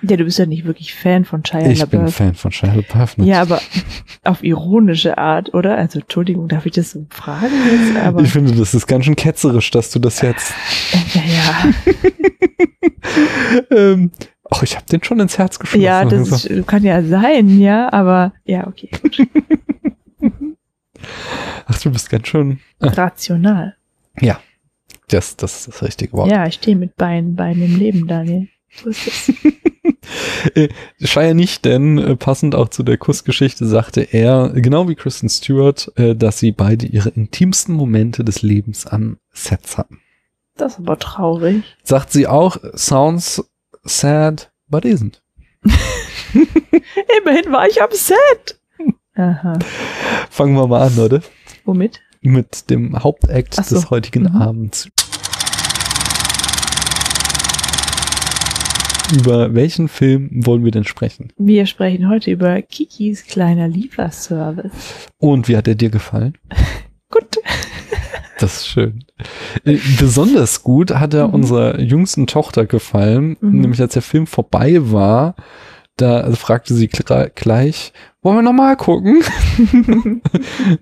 [0.00, 2.14] Ja, du bist ja nicht wirklich Fan von Shia ich bin LaBeouf.
[2.14, 3.16] Fan von Shia LaBeouf.
[3.18, 3.60] Ja, aber
[4.22, 5.76] auf ironische Art, oder?
[5.76, 7.96] Also, Entschuldigung, darf ich das so fragen jetzt?
[8.04, 10.52] Aber, ich finde, das ist ganz schön ketzerisch, dass du das jetzt.
[11.14, 11.72] ja, ja.
[13.76, 14.12] ähm,
[14.48, 15.82] ach, ich habe den schon ins Herz geschlossen.
[15.82, 18.90] Ja, das ist, kann ja sein, ja, aber, ja, okay.
[21.66, 22.60] Ach, du bist ganz schön.
[22.80, 23.76] Ah, Rational.
[25.08, 26.30] das, das ist das richtige Wort.
[26.30, 28.48] Ja, ich stehe mit Beinen, Beinen im Leben, Daniel.
[28.70, 29.32] So ist es.
[30.54, 30.68] Äh,
[31.00, 35.92] Shire nicht, denn äh, passend auch zu der Kussgeschichte sagte er, genau wie Kristen Stewart,
[35.96, 40.00] äh, dass sie beide ihre intimsten Momente des Lebens an Sets hatten.
[40.56, 41.62] Das ist aber traurig.
[41.82, 43.44] Sagt sie auch, sounds
[43.84, 45.20] sad, but isn't.
[47.20, 48.57] Immerhin war ich am Set.
[49.18, 49.58] Aha.
[50.30, 51.20] Fangen wir mal an, oder?
[51.64, 52.00] Womit?
[52.20, 53.74] Mit dem Hauptakt so.
[53.74, 54.36] des heutigen Mhm.
[54.36, 54.88] Abends.
[59.18, 61.32] Über welchen Film wollen wir denn sprechen?
[61.38, 64.70] Wir sprechen heute über Kikis kleiner Lieferservice.
[65.18, 66.36] Und wie hat er dir gefallen?
[67.10, 67.38] Gut.
[68.38, 69.04] Das ist schön.
[69.64, 71.34] Äh, Besonders gut hat er Mhm.
[71.34, 73.60] unserer jüngsten Tochter gefallen, Mhm.
[73.62, 75.34] nämlich als der Film vorbei war,
[75.96, 79.22] da fragte sie gleich, wollen wir nochmal gucken?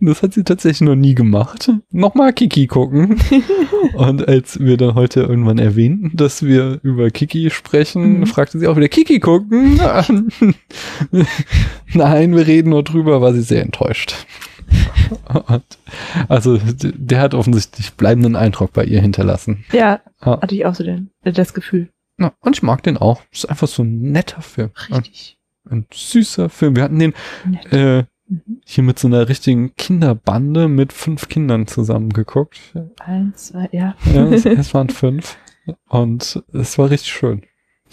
[0.00, 1.70] das hat sie tatsächlich noch nie gemacht.
[1.90, 3.18] Nochmal Kiki gucken.
[3.94, 8.26] Und als wir dann heute irgendwann erwähnten, dass wir über Kiki sprechen, Mhm.
[8.26, 9.78] fragte sie auch wieder, Kiki gucken?
[11.94, 14.14] Nein, wir reden nur drüber, war sie sehr enttäuscht.
[15.46, 15.62] Und
[16.28, 19.64] also der hat offensichtlich bleibenden Eindruck bei ihr hinterlassen.
[19.72, 20.40] Ja, Ja.
[20.40, 21.88] hatte ich auch so den, das Gefühl.
[22.18, 23.20] Ja, und ich mag den auch.
[23.30, 24.70] Ist einfach so ein netter Film.
[24.90, 25.35] Richtig.
[25.68, 26.76] Ein, süßer Film.
[26.76, 27.14] Wir hatten den
[27.70, 28.60] äh, Mhm.
[28.64, 32.58] hier mit so einer richtigen Kinderbande mit fünf Kindern zusammen geguckt.
[32.98, 33.94] Eins, zwei, ja.
[34.12, 35.36] Ja, es, es waren fünf.
[35.88, 37.42] Und es war richtig schön.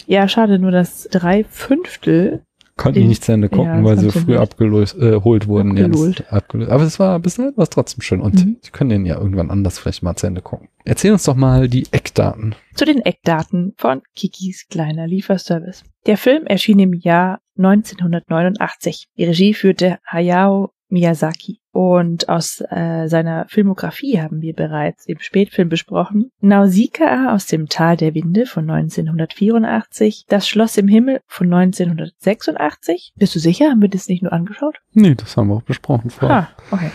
[0.06, 2.42] Ja, schade nur, dass drei Fünftel,
[2.76, 5.76] Konnten die nicht zu Ende gucken, ja, weil sie früh abgelost, äh, wurden.
[5.76, 6.32] Ja, das- Abgelöst.
[6.32, 6.70] abgelöst.
[6.72, 8.20] Aber es war bis dahin war es trotzdem schön.
[8.20, 8.56] Und Mhm.
[8.64, 10.68] die können den ja irgendwann anders vielleicht mal zu Ende gucken.
[10.84, 12.56] Erzähl uns doch mal die Eckdaten.
[12.74, 15.84] zu den Eckdaten von Kikis kleiner Lieferservice.
[16.06, 19.06] Der Film erschien im Jahr 1989.
[19.16, 21.58] Die Regie führte Hayao Miyazaki.
[21.72, 26.30] Und aus äh, seiner Filmografie haben wir bereits im Spätfilm besprochen.
[26.40, 30.26] Nausicaa aus dem Tal der Winde von 1984.
[30.28, 33.12] Das Schloss im Himmel von 1986.
[33.16, 33.70] Bist du sicher?
[33.70, 34.76] Haben wir das nicht nur angeschaut?
[34.92, 36.92] Nee, das haben wir auch besprochen vor Ah, okay.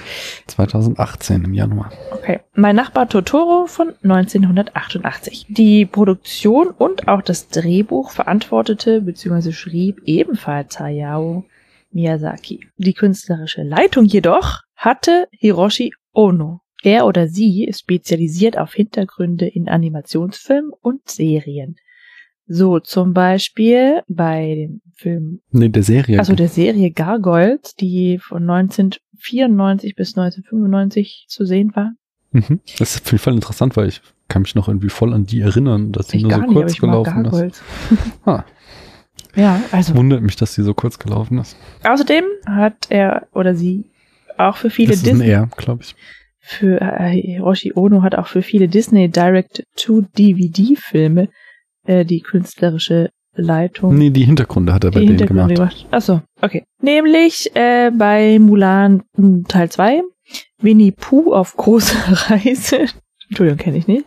[0.48, 1.92] 2018 im Januar.
[2.14, 2.40] Okay.
[2.56, 5.48] Mein Nachbar Totoro von 1988.
[5.50, 9.52] Die Produktion und auch das Drehbuch verantwortete bzw.
[9.52, 11.44] schrieb ebenfalls Hayao
[11.92, 12.60] Miyazaki.
[12.78, 16.62] Die künstlerische Leitung jedoch hatte Hiroshi Ono.
[16.82, 21.76] Er oder sie ist spezialisiert auf Hintergründe in Animationsfilmen und Serien.
[22.48, 26.18] So zum Beispiel bei dem Film Nee, der Serie.
[26.20, 31.92] also der Serie Gargoyles, die von 1994 bis 1995 zu sehen war.
[32.32, 32.60] Mhm.
[32.78, 35.42] Das ist auf jeden Fall interessant, weil ich kann mich noch irgendwie voll an die
[35.42, 37.64] erinnern, dass Ich nur so nicht, kurz ich mag gelaufen ist.
[38.26, 38.46] Ah.
[39.36, 41.56] Ja, also Wundert mich, dass die so kurz gelaufen ist.
[41.84, 43.86] außerdem hat er oder sie
[44.38, 45.96] auch für viele das Disney R, glaube ich.
[46.40, 51.30] für äh, Hiroshi Ono hat auch für viele Disney Direct to DVD Filme
[51.86, 55.76] äh, die künstlerische Leitung Nee, die Hintergründe hat er bei die denen Hintergründe gemacht.
[55.78, 55.94] gemacht.
[55.94, 56.64] Achso, okay.
[56.82, 60.02] Nämlich äh, bei Mulan mh, Teil 2,
[60.62, 62.86] Winnie Pooh auf großer Reise,
[63.30, 64.06] Entschuldigung, kenne ich nicht,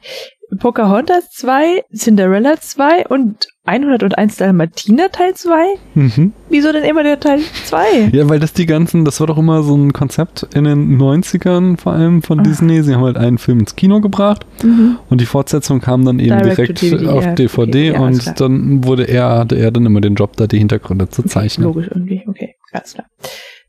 [0.59, 5.65] Pocahontas 2, Cinderella 2 und 101 Dalmatiner Teil 2?
[5.95, 6.33] Mhm.
[6.49, 8.11] Wieso denn immer der Teil 2?
[8.13, 11.79] Ja, weil das die ganzen, das war doch immer so ein Konzept in den 90ern
[11.79, 12.43] vor allem von Ah.
[12.43, 12.83] Disney.
[12.83, 14.99] Sie haben halt einen Film ins Kino gebracht Mhm.
[15.09, 18.41] und die Fortsetzung kam dann eben Direct direkt DVD, auf ja, DVD okay, ja, und
[18.41, 21.65] dann wurde er, hatte er dann immer den Job, da die Hintergründe zu zeichnen.
[21.67, 23.07] logisch irgendwie, okay, ganz klar.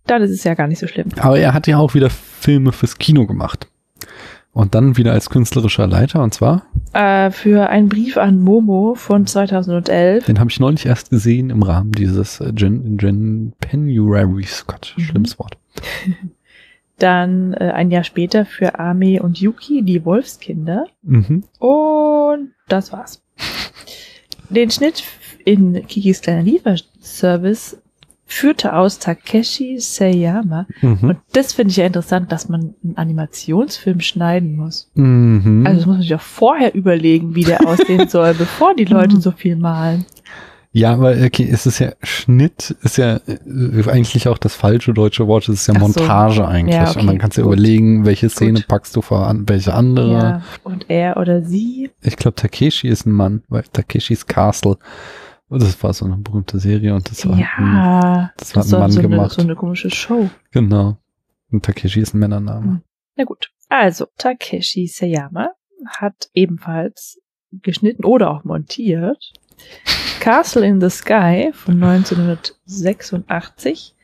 [0.05, 1.07] Dann ist es ja gar nicht so schlimm.
[1.19, 3.67] Aber er hat ja auch wieder Filme fürs Kino gemacht.
[4.53, 6.63] Und dann wieder als künstlerischer Leiter und zwar,
[6.93, 10.25] Äh, für einen Brief an Momo von 2011.
[10.25, 15.01] den habe ich neulich erst gesehen im Rahmen dieses äh, Gen, Gen Penuaries, Gott, Mhm.
[15.03, 15.57] schlimmes Wort.
[16.99, 20.85] Dann äh, ein Jahr später für Ame und Yuki, die Wolfskinder.
[21.01, 21.43] Mhm.
[21.59, 23.23] Und das war's.
[24.49, 25.03] Den Schnitt
[25.45, 27.81] in Kikis kleiner Lieferservice
[28.33, 30.65] führte aus Takeshi Seiyama.
[30.81, 30.97] Mhm.
[31.01, 34.89] Und das finde ich ja interessant, dass man einen Animationsfilm schneiden muss.
[34.95, 35.63] Mhm.
[35.65, 39.19] Also das muss man sich auch vorher überlegen, wie der aussehen soll, bevor die Leute
[39.21, 40.05] so viel malen.
[40.71, 45.27] ja, weil okay, es ist ja Schnitt, ist ja äh, eigentlich auch das falsche deutsche
[45.27, 45.87] Wort, es ist ja Ach so.
[45.87, 46.75] Montage eigentlich.
[46.75, 47.53] Ja, okay, Und dann kannst du gut.
[47.53, 48.67] überlegen, welche Szene Gut.
[48.67, 50.11] packst du vor an, welche andere.
[50.13, 50.41] Ja.
[50.63, 51.91] Und er oder sie.
[52.01, 54.77] Ich glaube, Takeshi ist ein Mann, weil Takeshis Castle.
[55.49, 58.31] Und Das war so eine berühmte Serie und das war, ein, Ja.
[58.37, 59.31] das hat ein Mann so eine, gemacht.
[59.33, 60.29] so eine komische Show.
[60.51, 60.97] genau.
[61.51, 62.65] Und Takeshi ist ein Männername.
[62.65, 62.81] Hm.
[63.15, 63.51] Na gut.
[63.69, 65.49] Also, Takeshi Seyama
[65.87, 67.19] hat ebenfalls
[67.51, 69.31] geschnitten oder auch montiert
[70.19, 71.75] Castle in the Sky von
[72.67, 73.95] 1986.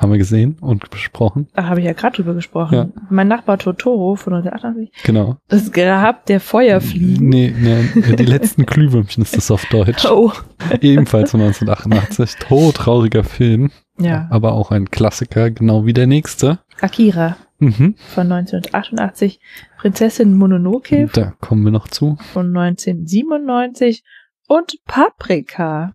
[0.00, 1.48] Haben wir gesehen und besprochen.
[1.54, 2.74] Da habe ich ja gerade drüber gesprochen.
[2.74, 2.88] Ja.
[3.10, 5.04] Mein Nachbar Totoro von 1988.
[5.04, 5.36] Genau.
[5.48, 7.28] Das Grab der Feuerfliegen.
[7.28, 10.06] Nee, nee, die letzten Glühwürmchen ist das auf Deutsch.
[10.10, 10.32] Oh.
[10.80, 12.36] Ebenfalls von 1988.
[12.40, 14.26] Todtrauriger Film, Ja.
[14.30, 16.60] aber auch ein Klassiker, genau wie der nächste.
[16.80, 17.94] Akira Mhm.
[18.14, 19.38] von 1988.
[19.78, 22.16] Prinzessin Mononoke Da kommen wir noch zu.
[22.32, 24.02] von 1997.
[24.48, 25.92] Und Paprika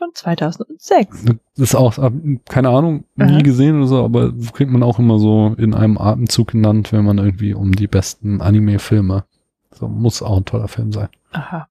[0.00, 1.24] von 2006.
[1.26, 1.96] Das ist auch,
[2.48, 3.38] keine Ahnung, nie Aha.
[3.42, 7.18] gesehen oder so, aber kriegt man auch immer so in einem Atemzug genannt, wenn man
[7.18, 9.24] irgendwie um die besten Anime-Filme.
[9.72, 11.08] So muss auch ein toller Film sein.
[11.32, 11.68] Aha.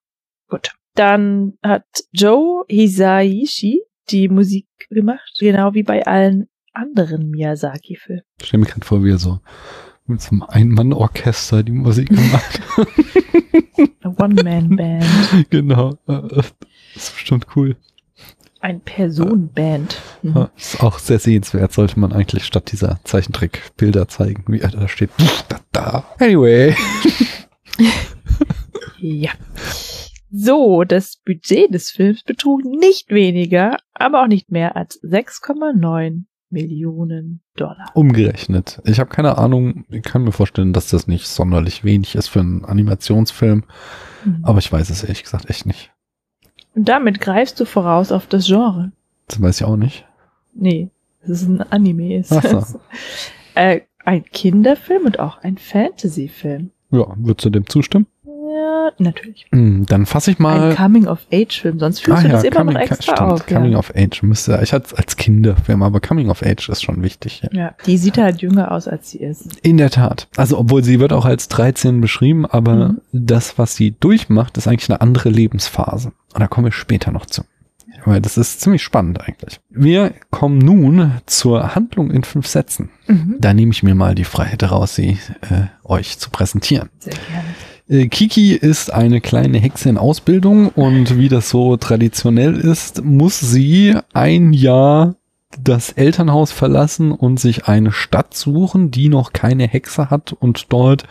[0.48, 0.70] Gut.
[0.94, 8.22] Dann hat Joe Hisaishi die Musik gemacht, genau wie bei allen anderen Miyazaki-Filmen.
[8.40, 9.40] Ich stelle mir gerade vor, wie er so
[10.06, 12.88] mit so einem Ein-Mann-Orchester die Musik gemacht hat.
[14.02, 15.04] Eine One-Man-Band.
[15.50, 15.90] genau.
[16.08, 16.20] Äh,
[16.94, 17.76] Das ist bestimmt cool.
[18.60, 19.98] Ein Personenband.
[20.22, 20.48] Mhm.
[20.56, 25.10] Ist auch sehr sehenswert, sollte man eigentlich statt dieser Zeichentrick-Bilder zeigen, wie er da steht.
[25.48, 26.04] Da, da.
[26.18, 26.74] Anyway.
[29.02, 29.30] Ja.
[30.30, 37.40] So, das Budget des Films betrug nicht weniger, aber auch nicht mehr als 6,9 Millionen
[37.56, 37.90] Dollar.
[37.94, 38.80] Umgerechnet.
[38.84, 42.40] Ich habe keine Ahnung, ich kann mir vorstellen, dass das nicht sonderlich wenig ist für
[42.40, 43.64] einen Animationsfilm,
[44.24, 44.40] Mhm.
[44.44, 45.90] aber ich weiß es ehrlich gesagt echt nicht.
[46.74, 48.92] Und damit greifst du voraus auf das Genre.
[49.28, 50.06] Das weiß ich auch nicht.
[50.54, 50.88] Nee,
[51.22, 52.18] das ist ein Anime.
[52.18, 52.80] Ist Ach so.
[53.54, 56.70] äh, ein Kinderfilm und auch ein Fantasyfilm.
[56.90, 58.06] Ja, würdest du dem zustimmen?
[58.98, 59.46] Ja, natürlich.
[59.52, 60.74] Hm, Dann fasse ich Ein mal.
[60.74, 63.46] Coming-of-Age-Film, sonst führst du das immer noch extra stimmt, auf.
[63.46, 63.78] Coming ja.
[63.78, 67.42] of Age müsste, ich hatte es als Kinderfilm, aber Coming of Age ist schon wichtig.
[67.52, 67.58] Ja.
[67.58, 69.56] ja, die sieht halt jünger aus, als sie ist.
[69.62, 70.28] In der Tat.
[70.36, 73.00] Also, obwohl sie wird auch als 13 beschrieben, aber Mhm.
[73.12, 76.12] das, was sie durchmacht, ist eigentlich eine andere Lebensphase.
[76.34, 77.42] Und da kommen wir später noch zu.
[78.06, 79.60] Weil das ist ziemlich spannend eigentlich.
[79.68, 82.88] Wir kommen nun zur Handlung in fünf Sätzen.
[83.06, 83.36] Mhm.
[83.40, 86.88] Da nehme ich mir mal die Freiheit heraus, sie äh, euch zu präsentieren.
[86.98, 87.44] Sehr gerne.
[87.90, 93.40] Äh, Kiki ist eine kleine Hexe in Ausbildung und wie das so traditionell ist, muss
[93.40, 95.16] sie ein Jahr
[95.64, 101.06] das Elternhaus verlassen und sich eine Stadt suchen, die noch keine Hexe hat und dort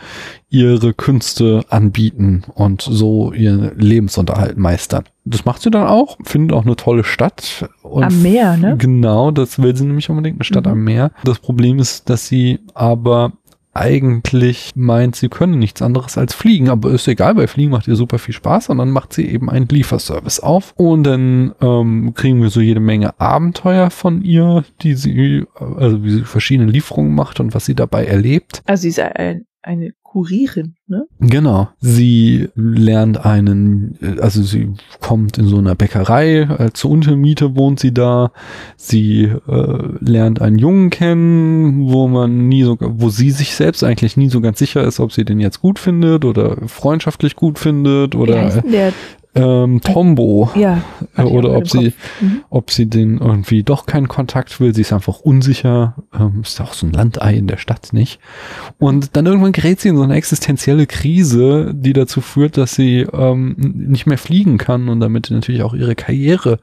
[0.48, 5.04] ihre Künste anbieten und so ihren Lebensunterhalt meistern.
[5.26, 7.68] Das macht sie dann auch, findet auch eine tolle Stadt.
[7.84, 8.76] Am Meer, ne?
[8.78, 10.72] Genau, das will sie nämlich unbedingt, eine Stadt Mhm.
[10.72, 11.10] am Meer.
[11.22, 13.32] Das Problem ist, dass sie aber
[13.72, 17.96] eigentlich meint, sie können nichts anderes als fliegen, aber ist egal, weil Fliegen macht ihr
[17.96, 22.42] super viel Spaß und dann macht sie eben einen Lieferservice auf und dann ähm, kriegen
[22.42, 27.38] wir so jede Menge Abenteuer von ihr, die sie, also wie sie verschiedene Lieferungen macht
[27.38, 28.62] und was sie dabei erlebt.
[28.66, 31.06] Also sie ist ein, eine Kurierin, ne?
[31.20, 31.68] Genau.
[31.78, 37.78] Sie lernt einen, äh, also sie kommt in so einer Bäckerei, äh, zur Untermiete wohnt
[37.78, 38.32] sie da.
[38.76, 44.16] Sie äh, lernt einen Jungen kennen, wo man nie so, wo sie sich selbst eigentlich
[44.16, 48.14] nie so ganz sicher ist, ob sie den jetzt gut findet oder freundschaftlich gut findet
[48.14, 48.92] Wie oder heißt denn der?
[49.34, 50.50] Ähm, Tombo.
[50.54, 50.82] Ja.
[51.16, 51.92] Äh, oder ob sie.
[52.20, 52.42] Mhm.
[52.50, 54.74] ob sie den irgendwie doch keinen Kontakt will.
[54.74, 55.94] Sie ist einfach unsicher.
[56.18, 58.20] Ähm, ist auch so ein Landei in der Stadt nicht.
[58.78, 63.06] Und dann irgendwann gerät sie in so eine existenzielle Krise, die dazu führt, dass sie
[63.12, 66.58] ähm, nicht mehr fliegen kann und damit natürlich auch ihre Karriere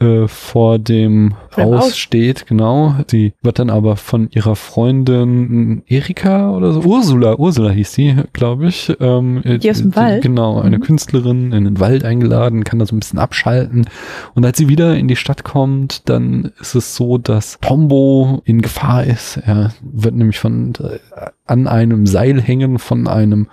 [0.00, 1.84] äh, vor dem Vor dem Aus.
[1.86, 2.94] aussteht, genau.
[3.08, 8.66] Sie wird dann aber von ihrer Freundin Erika oder so, Ursula, Ursula hieß sie, glaube
[8.66, 8.92] ich.
[9.00, 10.22] Ähm, Die aus dem Wald?
[10.22, 10.82] Genau, eine Mhm.
[10.82, 13.86] Künstlerin in den Wald eingeladen, kann da so ein bisschen abschalten.
[14.34, 18.62] Und als sie wieder in die Stadt kommt, dann ist es so, dass Tombo in
[18.62, 19.36] Gefahr ist.
[19.38, 20.98] Er wird nämlich von äh,
[21.46, 23.48] an einem Seil hängen von einem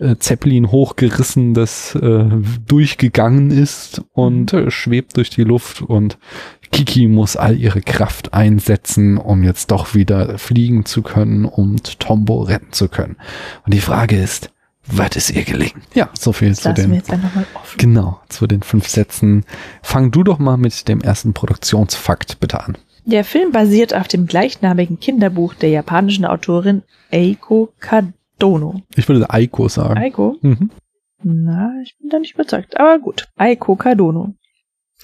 [0.00, 2.24] äh, Zeppelin hochgerissen, das äh,
[2.66, 6.18] durchgegangen ist und äh, schwebt durch die Luft und
[6.72, 12.42] Kiki muss all ihre Kraft einsetzen, um jetzt doch wieder fliegen zu können und Tombo
[12.42, 13.16] retten zu können.
[13.64, 14.50] Und die Frage ist,
[14.86, 15.82] wird es ihr gelingen.
[15.94, 17.02] Ja, so viel Das zu den.
[17.76, 19.44] Genau, zu den fünf Sätzen.
[19.82, 22.76] Fang du doch mal mit dem ersten Produktionsfakt bitte an.
[23.04, 27.72] Der Film basiert auf dem gleichnamigen Kinderbuch der japanischen Autorin Eiko
[28.40, 28.80] Kadono.
[28.96, 29.98] Ich würde Aiko sagen.
[29.98, 30.36] Eiko?
[30.40, 30.70] Mhm.
[31.22, 32.80] Na, ich bin da nicht überzeugt.
[32.80, 33.28] Aber gut.
[33.36, 34.34] Eiko Kadono.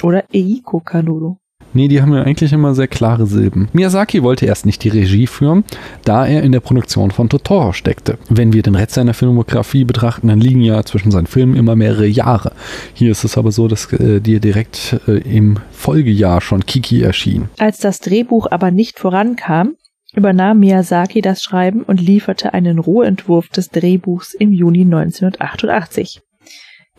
[0.03, 1.39] Oder Eiko Kadono.
[1.75, 3.69] Nee, die haben ja eigentlich immer sehr klare Silben.
[3.75, 5.65] Miyazaki wollte erst nicht die Regie führen,
[6.05, 8.17] da er in der Produktion von Totoro steckte.
[8.31, 12.07] Wenn wir den Rest seiner Filmografie betrachten, dann liegen ja zwischen seinen Filmen immer mehrere
[12.07, 12.53] Jahre.
[12.95, 17.51] Hier ist es aber so, dass äh, dir direkt äh, im Folgejahr schon Kiki erschien.
[17.59, 19.75] Als das Drehbuch aber nicht vorankam,
[20.17, 26.21] übernahm Miyazaki das Schreiben und lieferte einen Rohentwurf des Drehbuchs im Juni 1988.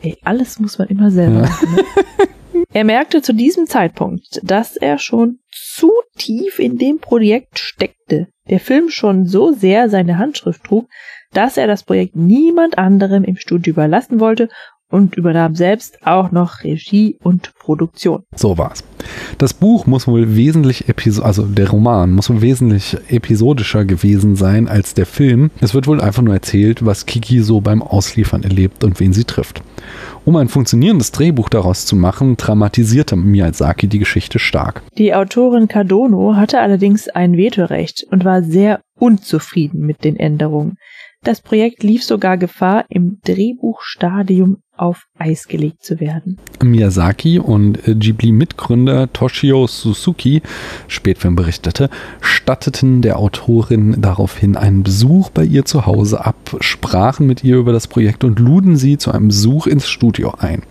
[0.01, 1.41] Ey, alles muss man immer selber Ja.
[1.41, 1.75] machen.
[1.75, 1.83] Ne?
[2.73, 8.59] Er merkte zu diesem Zeitpunkt, dass er schon zu tief in dem Projekt steckte, der
[8.59, 10.87] Film schon so sehr seine Handschrift trug,
[11.33, 14.49] dass er das Projekt niemand anderem im Studio überlassen wollte
[14.89, 18.23] und übernahm selbst auch noch Regie und Produktion.
[18.35, 18.83] So war's.
[19.37, 24.67] Das Buch muss wohl wesentlich episo also der Roman muss wohl wesentlich episodischer gewesen sein
[24.67, 25.51] als der Film.
[25.59, 29.25] Es wird wohl einfach nur erzählt, was Kiki so beim Ausliefern erlebt und wen sie
[29.25, 29.61] trifft.
[30.25, 34.81] Um ein funktionierendes Drehbuch daraus zu machen, dramatisierte Miyazaki die Geschichte stark.
[34.97, 40.75] Die Autorin Kadono hatte allerdings ein Vetorecht und war sehr unzufrieden mit den Änderungen.
[41.23, 46.37] Das Projekt lief sogar Gefahr, im Drehbuchstadium auf Eis gelegt zu werden.
[46.63, 50.41] Miyazaki und äh, Ghibli-Mitgründer Toshio Suzuki,
[50.87, 51.89] Spätfilm berichtete,
[52.21, 57.73] statteten der Autorin daraufhin einen Besuch bei ihr zu Hause ab, sprachen mit ihr über
[57.73, 60.61] das Projekt und luden sie zu einem Besuch ins Studio ein.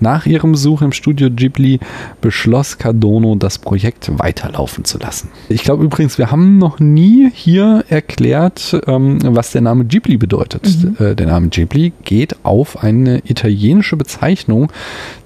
[0.00, 1.80] Nach ihrem Besuch im Studio Ghibli
[2.20, 5.28] beschloss Kadono, das Projekt weiterlaufen zu lassen.
[5.48, 10.66] Ich glaube übrigens, wir haben noch nie hier erklärt, ähm, was der Name Ghibli bedeutet.
[10.82, 10.96] Mhm.
[11.04, 13.49] Äh, der Name Ghibli geht auf eine italienische
[13.96, 14.72] Bezeichnung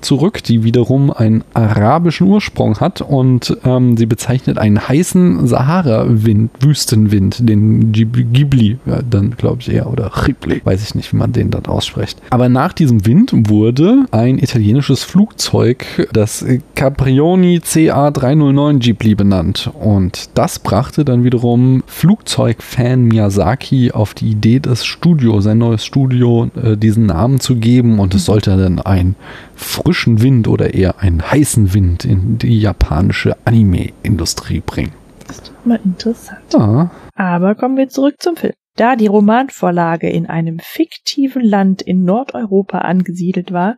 [0.01, 7.49] zurück, die wiederum einen arabischen Ursprung hat und ähm, sie bezeichnet einen heißen Sahara-Wind, Wüstenwind,
[7.49, 11.33] den Ghib- Ghibli, ja, dann glaube ich eher, oder Ghibli, weiß ich nicht, wie man
[11.33, 12.21] den dann ausspricht.
[12.31, 20.59] Aber nach diesem Wind wurde ein italienisches Flugzeug, das Caprioni CA309 Ghibli benannt und das
[20.59, 27.07] brachte dann wiederum Flugzeugfan Miyazaki auf die Idee, das Studio, sein neues Studio, äh, diesen
[27.07, 29.17] Namen zu geben und es sollte dann einen
[29.55, 34.93] frischen Wind oder eher einen heißen Wind in die japanische Anime-Industrie bringen.
[35.27, 36.55] Das ist doch mal interessant.
[36.55, 38.55] Ah, Aber kommen wir zurück zum Film.
[38.77, 43.77] Da die Romanvorlage in einem fiktiven Land in Nordeuropa angesiedelt war,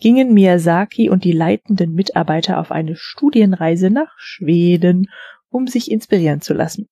[0.00, 5.10] gingen Miyazaki und die leitenden Mitarbeiter auf eine Studienreise nach Schweden,
[5.50, 6.88] um sich inspirieren zu lassen.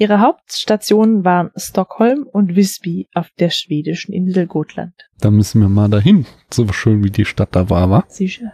[0.00, 4.92] Ihre Hauptstationen waren Stockholm und Visby auf der schwedischen Insel Gotland.
[5.20, 6.24] da müssen wir mal dahin.
[6.52, 8.04] So schön wie die Stadt da war, war.
[8.08, 8.52] Sicher.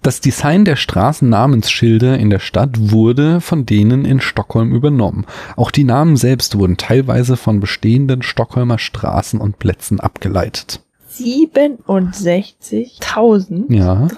[0.00, 5.26] Das Design der Straßennamensschilder in der Stadt wurde von denen in Stockholm übernommen.
[5.56, 10.80] Auch die Namen selbst wurden teilweise von bestehenden Stockholmer Straßen und Plätzen abgeleitet.
[11.12, 14.08] 67.317 Ja,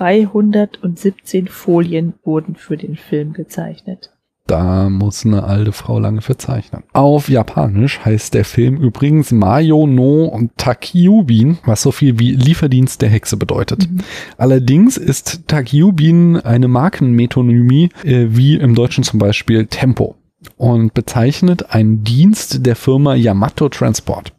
[1.48, 4.12] Folien wurden für den Film gezeichnet.
[4.48, 6.82] Da muss eine alte Frau lange für zeichnen.
[6.92, 13.10] Auf Japanisch heißt der Film übrigens Mayo no Takyubin, was so viel wie Lieferdienst der
[13.10, 13.88] Hexe bedeutet.
[13.90, 14.00] Mhm.
[14.36, 20.16] Allerdings ist Takyubin eine Markenmetonymie, äh, wie im Deutschen zum Beispiel Tempo
[20.56, 24.32] und bezeichnet einen Dienst der Firma Yamato Transport.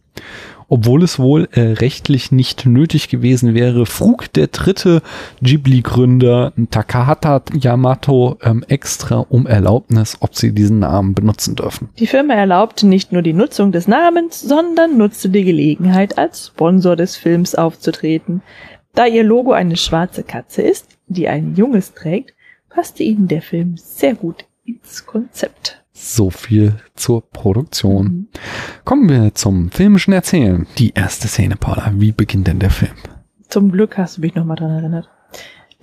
[0.69, 5.01] Obwohl es wohl äh, rechtlich nicht nötig gewesen wäre, frug der dritte
[5.41, 11.89] Ghibli-Gründer Takahata Yamato ähm, extra um Erlaubnis, ob sie diesen Namen benutzen dürfen.
[11.97, 16.95] Die Firma erlaubte nicht nur die Nutzung des Namens, sondern nutzte die Gelegenheit, als Sponsor
[16.95, 18.41] des Films aufzutreten.
[18.93, 22.33] Da ihr Logo eine schwarze Katze ist, die ein Junges trägt,
[22.69, 25.83] passte ihnen der Film sehr gut ins Konzept.
[26.01, 28.05] So viel zur Produktion.
[28.05, 28.27] Mhm.
[28.85, 30.65] Kommen wir zum filmischen Erzählen.
[30.77, 31.91] Die erste Szene, Paula.
[31.95, 32.93] Wie beginnt denn der Film?
[33.49, 35.09] Zum Glück hast du mich nochmal dran erinnert.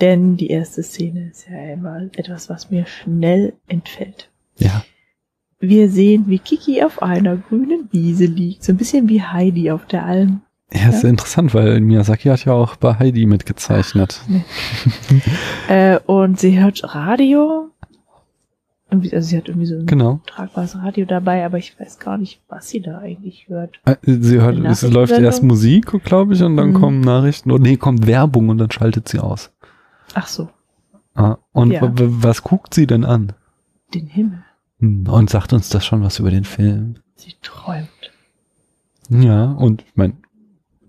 [0.01, 4.31] Denn die erste Szene ist ja immer etwas, was mir schnell entfällt.
[4.57, 4.85] Ja.
[5.61, 9.85] Wir sehen, wie Kiki auf einer grünen Wiese liegt, so ein bisschen wie Heidi auf
[9.87, 10.41] der Alm.
[10.73, 11.09] Ja, ist Ja.
[11.11, 14.21] interessant, weil Miyazaki hat ja auch bei Heidi mitgezeichnet.
[15.69, 17.71] Äh, und sie hört Radio.
[18.89, 20.21] Irgendwie, also sie hat irgendwie so ein Genau.
[20.27, 23.81] tragbares Radio dabei, aber ich weiß gar nicht, was sie da eigentlich hört.
[23.85, 26.75] Äh, Sie hört, es läuft erst Musik, glaube ich, und dann Mhm.
[26.75, 27.51] kommen Nachrichten.
[27.51, 29.51] Und nee, kommt Werbung und dann schaltet sie aus.
[30.15, 30.49] Ach so,
[31.15, 31.91] Ah, und Ja.
[31.95, 33.33] was guckt sie denn an?
[33.95, 34.43] den Himmel.
[34.81, 36.97] Hm, Und sagt uns das schon was über den Film?
[37.15, 37.89] Sie träumt.
[39.09, 40.15] Ja, und ich meine,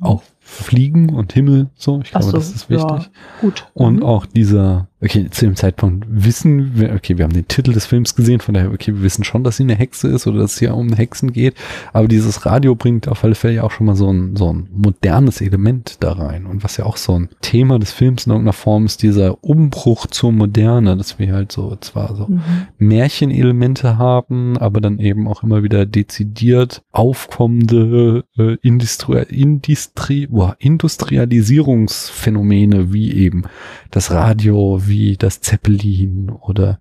[0.01, 2.01] auch Fliegen und Himmel, so.
[2.01, 2.89] Ich glaube, so, das ist wichtig.
[2.89, 3.05] Ja,
[3.39, 3.67] gut.
[3.73, 4.03] Und Mhm.
[4.03, 8.15] auch dieser, okay, zu dem Zeitpunkt wissen wir, okay, wir haben den Titel des Films
[8.15, 10.59] gesehen, von daher, okay, wir wissen schon, dass sie eine Hexe ist oder dass es
[10.59, 11.55] hier um Hexen geht,
[11.93, 14.67] aber dieses Radio bringt auf alle Fälle ja auch schon mal so ein, so ein
[14.71, 16.45] modernes Element da rein.
[16.45, 20.07] Und was ja auch so ein Thema des Films in irgendeiner Form ist, dieser Umbruch
[20.07, 22.41] zur Moderne, dass wir halt so zwar so Mhm.
[22.77, 32.93] Märchenelemente haben, aber dann eben auch immer wieder dezidiert aufkommende äh, Industri Industri boah, Industrialisierungsphänomene
[32.93, 33.43] wie eben
[33.91, 36.79] das Radio, wie das Zeppelin oder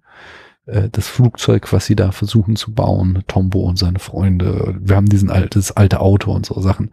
[0.66, 4.76] äh, das Flugzeug, was sie da versuchen zu bauen, Tombo und seine Freunde.
[4.80, 6.90] Wir haben diesen altes alte Auto und so Sachen.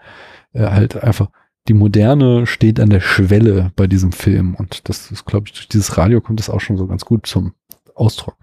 [0.53, 1.29] Äh, halt einfach
[1.67, 5.67] die Moderne steht an der Schwelle bei diesem Film und das ist, glaube ich, durch
[5.69, 7.53] dieses Radio kommt das auch schon so ganz gut zum
[7.95, 8.35] Ausdruck.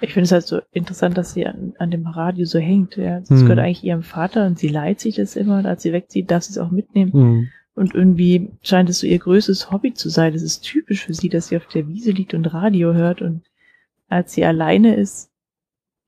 [0.00, 2.96] Ich finde es halt so interessant, dass sie an, an dem Radio so hängt.
[2.96, 3.18] Ja.
[3.20, 3.40] Das Hm.
[3.42, 5.64] gehört eigentlich ihrem Vater und sie leiht sich das immer.
[5.64, 7.50] Als sie wegzieht, darf sie es auch mitnehmen.
[7.76, 10.32] Und irgendwie scheint es so ihr größtes Hobby zu sein.
[10.32, 13.20] Das ist typisch für sie, dass sie auf der Wiese liegt und Radio hört.
[13.22, 13.42] Und
[14.08, 15.30] als sie alleine ist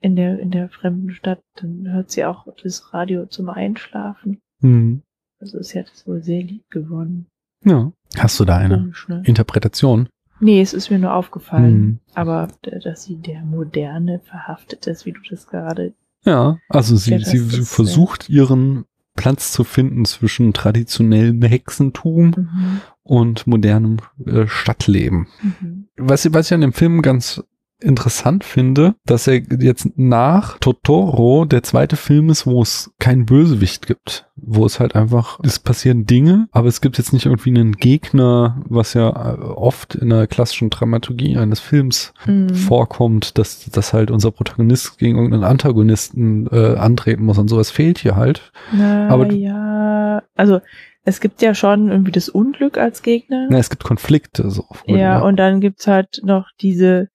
[0.01, 4.41] in der, in der fremden Stadt, dann hört sie auch das Radio zum Einschlafen.
[4.63, 5.03] Hm.
[5.41, 7.27] Also sie hat es wohl sehr lieb gewonnen.
[7.65, 7.93] Ja.
[8.17, 9.23] Hast du da eine Komisch, ne?
[9.27, 10.09] Interpretation?
[10.41, 11.75] Nee, es ist mir nur aufgefallen.
[11.75, 11.99] Hm.
[12.15, 15.93] Aber d- dass sie der Moderne verhaftet ist, wie du das gerade.
[16.25, 18.85] Ja, also sie, sie, sie äh, versucht ihren
[19.19, 22.81] Platz zu finden zwischen traditionellem Hexentum Mhm.
[23.03, 25.27] und modernem äh, Stadtleben.
[25.43, 25.89] Mhm.
[25.97, 27.43] Was, was ich an dem Film ganz
[27.81, 33.87] interessant finde, dass er jetzt nach Totoro der zweite Film ist, wo es keinen Bösewicht
[33.87, 34.27] gibt.
[34.37, 38.63] Wo es halt einfach, es passieren Dinge, aber es gibt jetzt nicht irgendwie einen Gegner,
[38.69, 42.51] was ja äh, oft in der klassischen Dramaturgie eines Films Mhm.
[42.55, 47.99] vorkommt, dass, dass halt unser Protagonist gegen irgendeinen Antagonisten äh, antreten muss und sowas fehlt
[47.99, 48.53] hier halt.
[48.73, 50.61] Na, Aber ja, also
[51.05, 53.47] es gibt ja schon irgendwie das Unglück als Gegner.
[53.51, 54.67] Na, es gibt Konflikte so.
[54.87, 57.09] ja, und dann gibt's halt noch diese,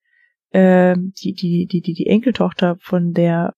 [0.54, 3.54] ähm, die, die, die, die, die Enkeltochter von der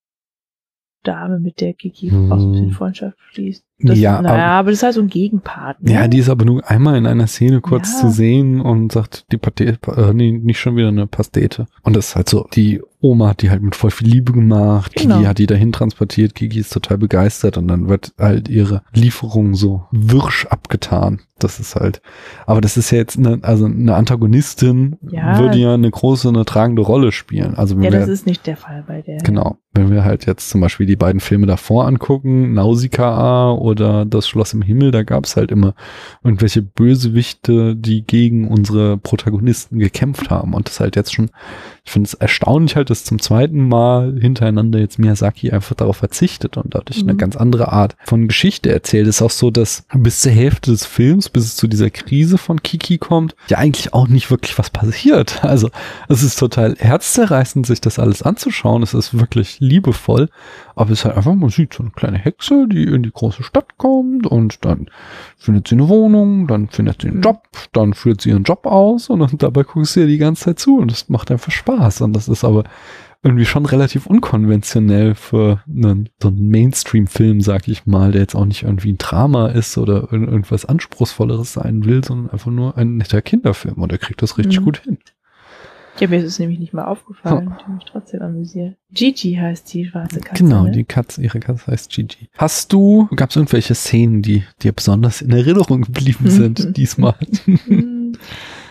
[1.05, 2.32] Dame, mit der Kiki Hm.
[2.32, 3.64] auch ein bisschen Freundschaft schließt.
[3.78, 5.82] Das, Ja, naja, aber- aber, das ist halt so ein Gegenpart.
[5.82, 5.92] Ne?
[5.92, 8.00] Ja, die ist aber nur einmal in einer Szene kurz Ja.
[8.00, 11.66] zu sehen und sagt, die Pate äh, nee, nicht schon wieder eine Pastete.
[11.82, 14.94] Und das ist halt so, die Oma hat die halt mit voll viel Liebe gemacht,
[14.96, 15.16] Genau.
[15.16, 19.54] Kiki hat die dahin transportiert, Kiki ist total begeistert und dann wird halt ihre Lieferung
[19.54, 21.20] so wirsch abgetan.
[21.38, 22.00] Das ist halt,
[22.46, 25.38] aber das ist ja jetzt eine, also eine Antagonistin Ja.
[25.38, 27.54] würde ja eine große, eine tragende Rolle spielen.
[27.54, 29.18] Also ja, wir, das ist nicht der Fall bei der.
[29.18, 29.58] Genau.
[29.74, 34.54] Wenn wir halt jetzt zum Beispiel die beiden Filme davor angucken, Nausicaa oder Das Schloss
[34.54, 35.74] im Himmel, da gab es halt immer
[36.24, 40.54] irgendwelche Bösewichte, die gegen unsere Protagonisten gekämpft haben.
[40.54, 41.30] Und das halt jetzt schon,
[41.84, 46.56] ich finde es erstaunlich halt, dass zum zweiten Mal hintereinander jetzt Miyazaki einfach darauf verzichtet
[46.56, 47.18] und dadurch eine Mhm.
[47.18, 49.06] ganz andere Art von Geschichte erzählt.
[49.06, 52.38] Es ist auch so, dass bis zur Hälfte des Films, bis es zu dieser Krise
[52.38, 55.42] von Kiki kommt, ja eigentlich auch nicht wirklich was passiert.
[55.56, 55.70] Also
[56.08, 58.82] es ist total herzzerreißend, sich das alles anzuschauen.
[58.82, 60.28] Es ist wirklich liebevoll.
[60.74, 63.42] Aber es ist halt einfach, man sieht so eine kleine Hexe, die in die große
[63.42, 64.86] Stadt kommt und dann
[65.36, 67.22] findet sie eine Wohnung, dann findet sie einen.
[67.22, 67.42] Job,
[67.72, 70.59] dann führt sie ihren Job aus und dann dabei guckst du ihr die ganze Zeit
[70.59, 72.00] zu und das macht einfach Spaß.
[72.02, 72.64] Und das ist aber
[73.22, 78.44] irgendwie schon relativ unkonventionell für einen, so einen Mainstream-Film, sag ich mal, der jetzt auch
[78.44, 82.96] nicht irgendwie ein Drama ist oder ir- irgendwas Anspruchsvolleres sein will, sondern einfach nur ein
[82.98, 84.64] netter Kinderfilm und er kriegt das richtig Mhm.
[84.64, 84.98] gut hin.
[85.99, 87.55] Ja, mir ist es nämlich nicht mal aufgefallen.
[87.57, 88.76] Ich habe mich trotzdem amüsiert.
[88.92, 90.44] Gigi heißt die schwarze Katze.
[90.44, 90.72] Genau, ne?
[90.72, 92.28] die Katze, ihre Katze heißt Gigi.
[92.36, 97.14] Hast du, gab es irgendwelche Szenen, die dir besonders in Erinnerung geblieben sind diesmal?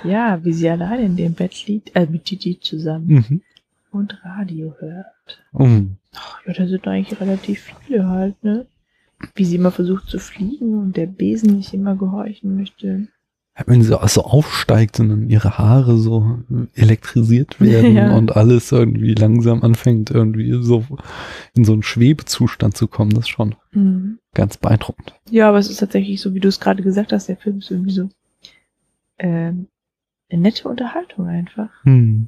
[0.06, 3.42] Ja, wie sie allein in dem Bett liegt, äh, mit Gigi zusammen mhm.
[3.92, 5.44] und Radio hört.
[5.52, 5.98] Mhm.
[6.16, 8.68] Ach, ja, da sind eigentlich relativ viele halt, ne?
[9.34, 13.08] Wie sie immer versucht zu fliegen und der Besen nicht immer gehorchen möchte.
[13.66, 16.40] Wenn sie so aufsteigt und dann ihre Haare so
[16.76, 18.16] elektrisiert werden Ja.
[18.16, 20.84] und alles irgendwie langsam anfängt, irgendwie so
[21.54, 24.20] in so einen Schwebezustand zu kommen, das ist schon Mhm.
[24.34, 25.14] ganz beeindruckend.
[25.30, 27.72] Ja, aber es ist tatsächlich so, wie du es gerade gesagt hast, der Film ist
[27.72, 28.10] irgendwie so
[29.20, 29.68] ähm,
[30.30, 31.70] eine nette Unterhaltung einfach.
[31.84, 32.28] Hm.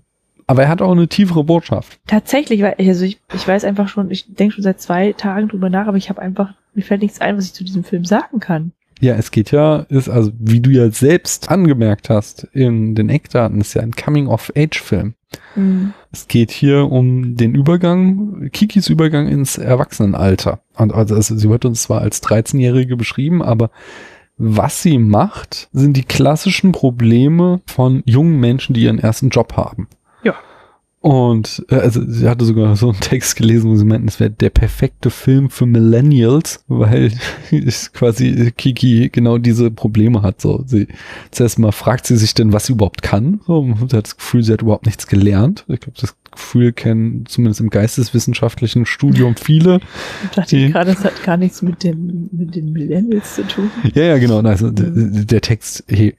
[0.49, 1.99] Aber er hat auch eine tiefere Botschaft.
[2.07, 5.69] Tatsächlich, weil also ich, ich weiß einfach schon, ich denke schon seit zwei Tagen drüber
[5.69, 8.39] nach, aber ich habe einfach, mir fällt nichts ein, was ich zu diesem Film sagen
[8.39, 8.71] kann.
[8.99, 13.61] Ja, es geht ja, ist also, wie du ja selbst angemerkt hast in den Eckdaten,
[13.61, 15.13] ist ja ein Coming-of-Age-Film.
[15.55, 15.93] Mhm.
[16.11, 20.61] Es geht hier um den Übergang, Kikis Übergang ins Erwachsenenalter.
[20.75, 23.69] Und also, also sie wird uns zwar als 13-Jährige beschrieben, aber
[24.37, 29.87] was sie macht, sind die klassischen Probleme von jungen Menschen, die ihren ersten Job haben.
[31.07, 34.29] Und äh, also sie hatte sogar so einen Text gelesen, wo sie meinten, es wäre
[34.29, 37.13] der perfekte Film für Millennials, weil
[37.93, 40.41] quasi Kiki genau diese Probleme hat.
[40.41, 40.89] So, sie
[41.31, 43.39] zuerst mal fragt sie sich denn, was sie überhaupt kann.
[43.47, 45.63] So, sie hat das Gefühl, sie hat überhaupt nichts gelernt.
[45.69, 49.79] Ich glaube, das Gefühl kennen zumindest im geisteswissenschaftlichen Studium viele.
[50.23, 53.71] Ich dachte gerade, das hat gar nichts mit dem mit den Millennials zu tun.
[53.93, 54.39] Ja, ja, genau.
[54.41, 55.25] Also mhm.
[55.27, 56.15] der Text hey,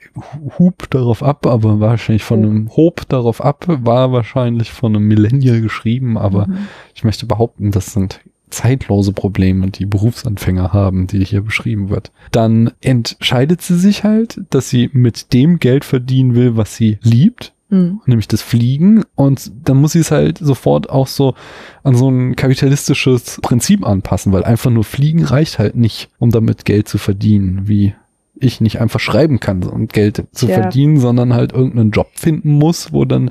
[0.58, 5.60] hub darauf ab, aber wahrscheinlich von einem Hob darauf ab, war wahrscheinlich von einem Millennial
[5.60, 6.58] geschrieben, aber mhm.
[6.94, 12.10] ich möchte behaupten, das sind zeitlose Probleme, die Berufsanfänger haben, die hier beschrieben wird.
[12.32, 17.52] Dann entscheidet sie sich halt, dass sie mit dem Geld verdienen will, was sie liebt
[17.70, 18.00] Mhm.
[18.06, 19.04] Nämlich das Fliegen.
[19.14, 21.34] Und dann muss sie es halt sofort auch so
[21.82, 26.64] an so ein kapitalistisches Prinzip anpassen, weil einfach nur Fliegen reicht halt nicht, um damit
[26.64, 27.94] Geld zu verdienen, wie
[28.40, 30.54] ich nicht einfach schreiben kann, um Geld zu ja.
[30.54, 33.30] verdienen, sondern halt irgendeinen Job finden muss, wo dann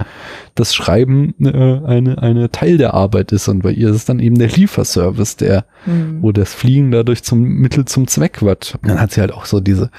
[0.55, 3.47] das Schreiben äh, eine, eine Teil der Arbeit ist.
[3.47, 6.20] Und bei ihr ist es dann eben der Lieferservice, der, mhm.
[6.22, 8.78] wo das Fliegen dadurch zum Mittel zum Zweck wird.
[8.84, 9.91] Dann hat sie halt auch so diese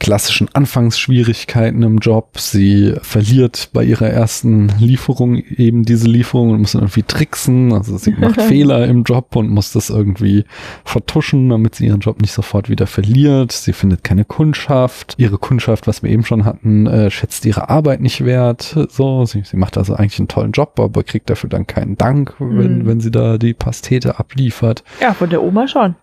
[0.00, 2.38] klassischen Anfangsschwierigkeiten im Job.
[2.38, 7.72] Sie verliert bei ihrer ersten Lieferung eben diese Lieferung und muss dann irgendwie tricksen.
[7.72, 10.44] Also sie macht Fehler im Job und muss das irgendwie
[10.84, 13.52] vertuschen, damit sie ihren Job nicht sofort wieder verliert.
[13.52, 15.14] Sie findet keine Kundschaft.
[15.16, 18.76] Ihre Kundschaft, was wir eben schon hatten, äh, schätzt ihre Arbeit nicht wert.
[18.90, 22.34] So, sie, sie macht also eigentlich einen tollen Job, aber kriegt dafür dann keinen Dank,
[22.40, 22.86] wenn, mhm.
[22.86, 24.82] wenn sie da die Pastete abliefert.
[25.00, 25.94] Ja, von der Oma schon.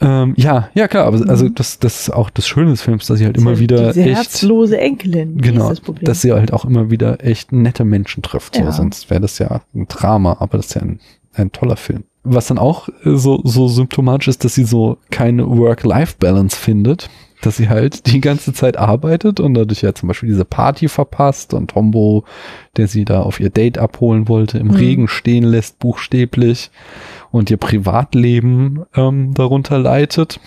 [0.00, 1.28] Ähm, ja, ja klar, aber mhm.
[1.28, 3.92] also das, das ist auch das Schöne des Films, dass sie halt immer ja, wieder
[3.92, 5.38] diese echt herzlose Enkelin.
[5.38, 8.54] Genau, das dass sie halt auch immer wieder echt nette Menschen trifft.
[8.54, 8.72] So, ja.
[8.72, 11.00] sonst wäre das ja ein Drama, aber das ist ja ein,
[11.34, 12.04] ein toller Film.
[12.24, 17.10] Was dann auch äh, so so symptomatisch ist, dass sie so keine Work-Life-Balance findet
[17.42, 21.54] dass sie halt die ganze Zeit arbeitet und dadurch ja zum Beispiel diese Party verpasst
[21.54, 22.24] und Tombo,
[22.76, 24.74] der sie da auf ihr Date abholen wollte, im mhm.
[24.74, 26.70] Regen stehen lässt, buchstäblich
[27.30, 30.40] und ihr Privatleben ähm, darunter leitet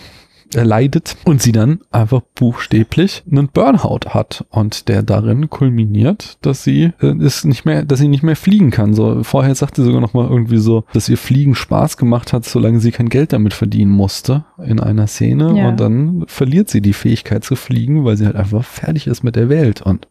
[0.54, 6.92] leidet und sie dann einfach buchstäblich einen Burnout hat und der darin kulminiert, dass sie
[7.00, 8.94] äh, ist nicht mehr, dass sie nicht mehr fliegen kann.
[8.94, 12.44] So vorher sagte sie sogar noch mal irgendwie so, dass ihr Fliegen Spaß gemacht hat,
[12.44, 15.68] solange sie kein Geld damit verdienen musste in einer Szene ja.
[15.68, 19.36] und dann verliert sie die Fähigkeit zu fliegen, weil sie halt einfach fertig ist mit
[19.36, 20.08] der Welt und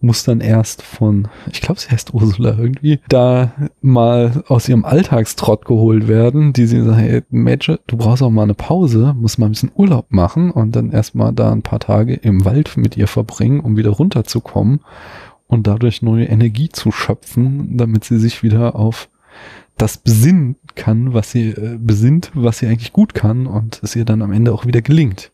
[0.00, 5.64] muss dann erst von, ich glaube, sie heißt Ursula irgendwie, da mal aus ihrem Alltagstrott
[5.64, 9.46] geholt werden, die sie sagt, hey, Mädchen, du brauchst auch mal eine Pause, musst mal
[9.46, 13.08] ein bisschen Urlaub machen und dann erstmal da ein paar Tage im Wald mit ihr
[13.08, 14.80] verbringen, um wieder runterzukommen
[15.46, 19.08] und dadurch neue Energie zu schöpfen, damit sie sich wieder auf
[19.76, 24.04] das besinnen kann, was sie äh, besinnt, was sie eigentlich gut kann und es ihr
[24.04, 25.32] dann am Ende auch wieder gelingt.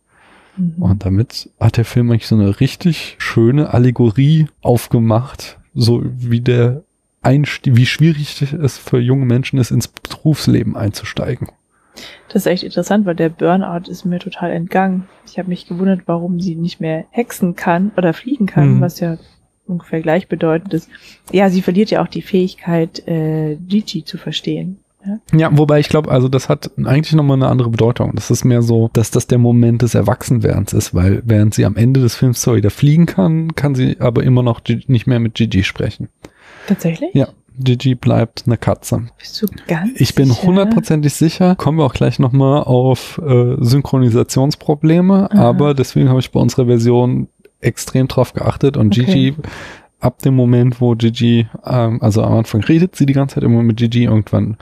[0.56, 0.82] Mhm.
[0.82, 6.82] Und damit hat der Film eigentlich so eine richtig schöne Allegorie aufgemacht, so wie der
[7.22, 11.48] Einstieg, wie schwierig es für junge Menschen ist, ins Berufsleben einzusteigen.
[12.28, 15.06] Das ist echt interessant, weil der Burnout ist mir total entgangen.
[15.26, 18.80] Ich habe mich gewundert, warum sie nicht mehr hexen kann oder fliegen kann, mhm.
[18.80, 19.18] was ja
[19.66, 20.88] ungefähr gleichbedeutend ist.
[21.30, 24.78] Ja, sie verliert ja auch die Fähigkeit, äh, Gigi zu verstehen.
[25.04, 28.12] Ja, ja wobei ich glaube, also das hat eigentlich nochmal eine andere Bedeutung.
[28.14, 31.76] Das ist mehr so, dass das der Moment des Erwachsenwerdens ist, weil während sie am
[31.76, 35.34] Ende des Films zwar wieder fliegen kann, kann sie aber immer noch nicht mehr mit
[35.34, 36.08] Gigi sprechen.
[36.66, 37.14] Tatsächlich?
[37.14, 37.28] Ja.
[37.58, 39.08] Gigi bleibt eine Katze.
[39.18, 41.54] Bist du ganz Ich bin hundertprozentig sicher.
[41.54, 45.48] Kommen wir auch gleich nochmal auf äh, Synchronisationsprobleme, Aha.
[45.48, 47.28] aber deswegen habe ich bei unserer Version
[47.60, 49.04] extrem drauf geachtet und okay.
[49.04, 49.34] Gigi
[50.02, 53.62] ab dem Moment, wo Gigi, ähm, also am Anfang redet sie die ganze Zeit immer
[53.62, 54.56] mit Gigi, irgendwann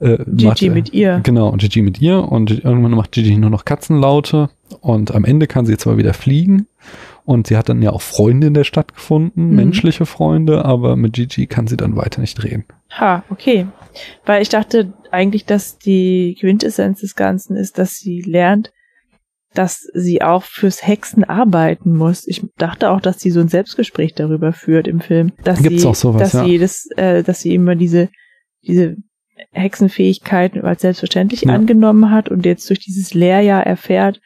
[0.00, 1.20] äh, Gigi macht, äh, mit ihr.
[1.22, 4.48] Genau, Gigi mit ihr und irgendwann macht Gigi nur noch Katzenlaute
[4.80, 6.66] und am Ende kann sie zwar wieder fliegen
[7.26, 9.56] und sie hat dann ja auch Freunde in der Stadt gefunden, mhm.
[9.56, 12.64] menschliche Freunde, aber mit Gigi kann sie dann weiter nicht reden.
[12.98, 13.66] Ha, okay.
[14.24, 18.72] Weil ich dachte eigentlich, dass die Quintessenz des Ganzen ist, dass sie lernt,
[19.54, 22.26] dass sie auch fürs Hexen arbeiten muss.
[22.26, 25.32] Ich dachte auch, dass sie so ein Selbstgespräch darüber führt im Film.
[25.42, 26.44] Dass Gibt's sie, auch sowas, dass ja.
[26.44, 28.08] sie das, äh, dass sie immer diese,
[28.62, 28.96] diese
[29.52, 31.54] Hexenfähigkeiten als selbstverständlich ja.
[31.54, 34.20] angenommen hat und jetzt durch dieses Lehrjahr erfährt,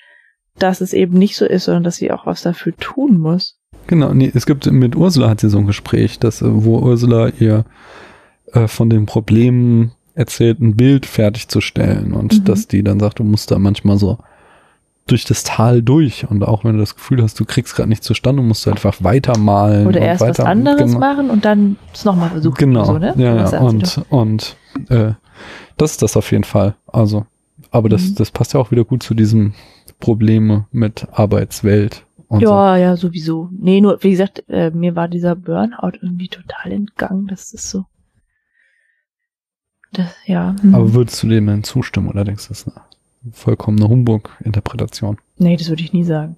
[0.58, 3.58] dass es eben nicht so ist, sondern dass sie auch was dafür tun muss.
[3.86, 7.28] Genau, nee, es gibt mit Ursula hat sie so ein Gespräch, dass, äh, wo Ursula
[7.38, 7.64] ihr
[8.52, 12.44] äh, von den Problemen erzählt, ein Bild fertigzustellen und mhm.
[12.44, 14.18] dass die dann sagt, du musst da manchmal so
[15.06, 16.28] durch das Tal durch.
[16.28, 18.96] Und auch wenn du das Gefühl hast, du kriegst gerade nicht zustande, musst du einfach
[19.00, 19.86] weitermalen.
[19.86, 22.56] Oder erst weiter, was anderes machen und dann es nochmal versuchen.
[22.56, 22.84] Genau.
[22.84, 23.14] So, ne?
[23.16, 23.60] Ja, ja.
[23.60, 24.56] Und, und
[24.88, 25.12] äh,
[25.76, 26.74] das ist das auf jeden Fall.
[26.86, 27.26] Also,
[27.70, 28.14] aber das, mhm.
[28.16, 29.54] das passt ja auch wieder gut zu diesem
[29.98, 32.04] Probleme mit Arbeitswelt.
[32.28, 32.80] Und ja, so.
[32.80, 33.50] ja, sowieso.
[33.52, 37.26] Nee, nur, wie gesagt, äh, mir war dieser Burnout irgendwie total entgangen.
[37.26, 37.84] Das ist so.
[39.92, 40.56] Das, ja.
[40.62, 40.74] hm.
[40.74, 42.80] Aber würdest du dem denn zustimmen oder denkst du, das eine
[43.32, 45.18] vollkommene Humbug-Interpretation?
[45.38, 46.36] nee, das würde ich nie sagen.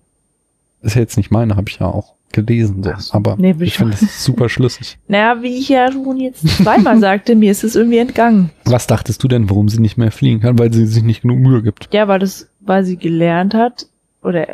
[0.82, 2.82] Ist ja jetzt nicht meine, habe ich ja auch gelesen.
[2.82, 2.91] So.
[2.99, 3.14] So.
[3.14, 4.99] Aber Nee, ich finde es super schlüssig.
[5.09, 8.51] Naja, wie ich ja schon jetzt zweimal sagte, mir ist es irgendwie entgangen.
[8.64, 10.59] Was dachtest du denn, warum sie nicht mehr fliegen kann?
[10.59, 11.89] Weil sie sich nicht genug Mühe gibt.
[11.95, 13.87] Ja, weil das, weil sie gelernt hat
[14.22, 14.47] oder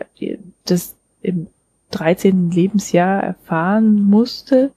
[0.67, 1.49] das im
[1.93, 2.51] 13.
[2.53, 4.71] Lebensjahr erfahren musste,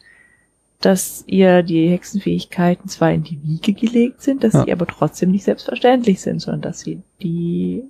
[0.86, 4.64] dass ihr die Hexenfähigkeiten zwar in die Wiege gelegt sind, dass Ja.
[4.66, 7.84] sie aber trotzdem nicht selbstverständlich sind, sondern dass sie die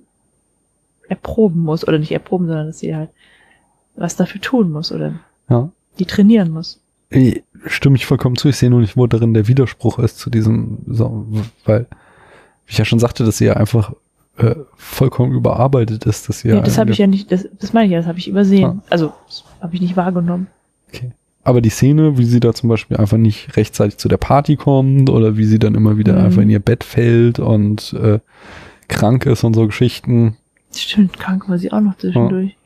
[1.08, 3.10] erproben muss oder nicht erproben, sondern dass sie halt
[3.96, 5.14] was dafür tun muss oder
[5.48, 5.70] Ja.
[5.98, 6.80] die trainieren muss.
[7.10, 8.48] Ey, Stimme ich vollkommen zu.
[8.48, 11.26] Ich sehe nur nicht, wo darin der Widerspruch ist zu diesem, so,
[11.64, 11.86] weil,
[12.66, 13.94] wie ich ja schon sagte, dass sie ja einfach
[14.36, 16.60] äh, vollkommen überarbeitet ist, dass sie Ja, ja.
[16.60, 18.62] das habe ich ja nicht, das, das meine ich ja, das habe ich übersehen.
[18.62, 18.82] Ja.
[18.90, 20.48] Also, das habe ich nicht wahrgenommen.
[20.88, 21.12] Okay.
[21.44, 25.10] Aber die Szene, wie sie da zum Beispiel einfach nicht rechtzeitig zu der Party kommt
[25.10, 26.24] oder wie sie dann immer wieder Mhm.
[26.24, 28.18] einfach in ihr Bett fällt und äh,
[28.88, 30.36] krank ist und so Geschichten.
[30.74, 32.56] Stimmt, krank war sie auch noch zwischendurch.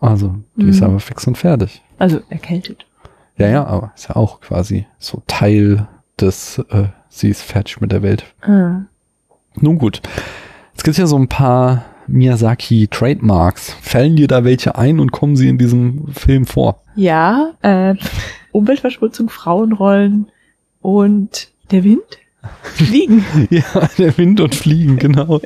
[0.00, 0.68] Also, die Mhm.
[0.70, 1.82] ist aber fix und fertig.
[1.98, 2.86] Also erkältet.
[3.36, 5.88] Ja, ja, aber ist ja auch quasi so Teil
[6.20, 8.24] des, äh, sie ist fertig mit der Welt.
[8.42, 8.82] Ah.
[9.56, 10.00] Nun gut.
[10.72, 13.76] Jetzt gibt es ja so ein paar Miyazaki-Trademarks.
[13.80, 16.82] Fallen dir da welche ein und kommen sie in diesem Film vor?
[16.96, 17.94] Ja, äh,
[18.52, 20.30] Umweltverschmutzung, Frauenrollen
[20.80, 22.18] und der Wind?
[22.62, 23.24] Fliegen.
[23.50, 25.40] Ja, der Wind und Fliegen, genau.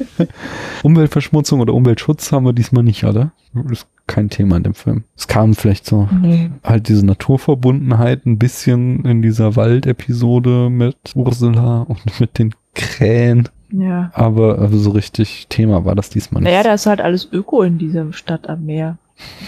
[0.83, 3.33] Umweltverschmutzung oder Umweltschutz haben wir diesmal nicht, oder?
[3.55, 5.05] Das ist kein Thema in dem Film.
[5.17, 6.51] Es kam vielleicht so nee.
[6.65, 13.49] halt diese Naturverbundenheit ein bisschen in dieser Waldepisode mit Ursula und mit den Krähen.
[13.73, 14.11] Ja.
[14.15, 16.51] Aber also so richtig Thema war das diesmal nicht.
[16.51, 18.99] Naja, da ist halt alles Öko in dieser Stadt am Meer.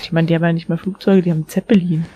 [0.02, 2.06] Ich meine, die haben ja nicht mehr Flugzeuge, die haben Zeppelin.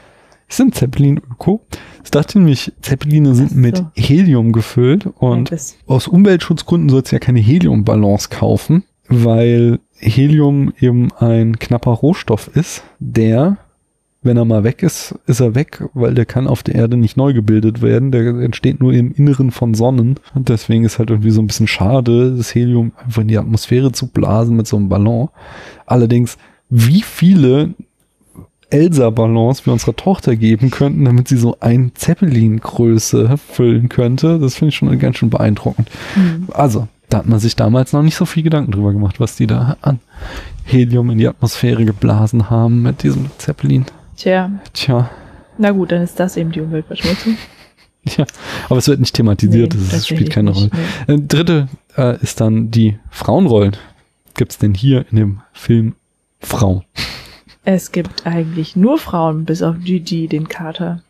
[0.49, 1.61] Sind Zeppelin Öko?
[2.05, 3.57] Ich dachte nämlich, Zeppeline sind so.
[3.59, 5.57] mit Helium gefüllt und Ja,
[5.87, 12.83] aus Umweltschutzgründen soll es ja keine Heliumballons kaufen, weil Helium eben ein knapper Rohstoff ist,
[12.99, 13.59] der,
[14.23, 17.16] wenn er mal weg ist, ist er weg, weil der kann auf der Erde nicht
[17.16, 18.11] neu gebildet werden.
[18.11, 20.16] Der entsteht nur im Inneren von Sonnen.
[20.35, 23.93] Und deswegen ist halt irgendwie so ein bisschen schade, das Helium einfach in die Atmosphäre
[23.93, 25.29] zu blasen mit so einem Ballon.
[25.87, 26.37] Allerdings,
[26.69, 27.75] wie viele
[28.71, 34.71] Elsa-Ballons wir unserer Tochter geben könnten, damit sie so ein Zeppelin-Größe füllen könnte, das finde
[34.71, 35.89] ich schon ganz schön beeindruckend.
[36.14, 36.49] hm.
[36.53, 39.47] Also, da hat man sich damals noch nicht so viel Gedanken drüber gemacht, was die
[39.47, 40.01] da an
[40.64, 43.87] Helium in die Atmosphäre geblasen haben mit diesem Zeppelin.
[44.19, 45.09] Tja, Tja,
[45.59, 47.37] na gut, dann ist das eben die Umweltverschmutzung.
[48.16, 48.25] ja.
[48.69, 50.66] Aber es wird nicht thematisiert, Nee, das spielt keine Rolle.
[50.66, 50.75] nicht,
[51.09, 51.14] nee.
[51.14, 53.77] Äh, dritte äh, ist dann die Frauenrollen.
[54.35, 55.95] Gibt's denn hier in dem Film
[56.41, 56.85] Frau?
[57.64, 61.03] Es gibt eigentlich nur Frauen, bis auf Gigi, den Kater.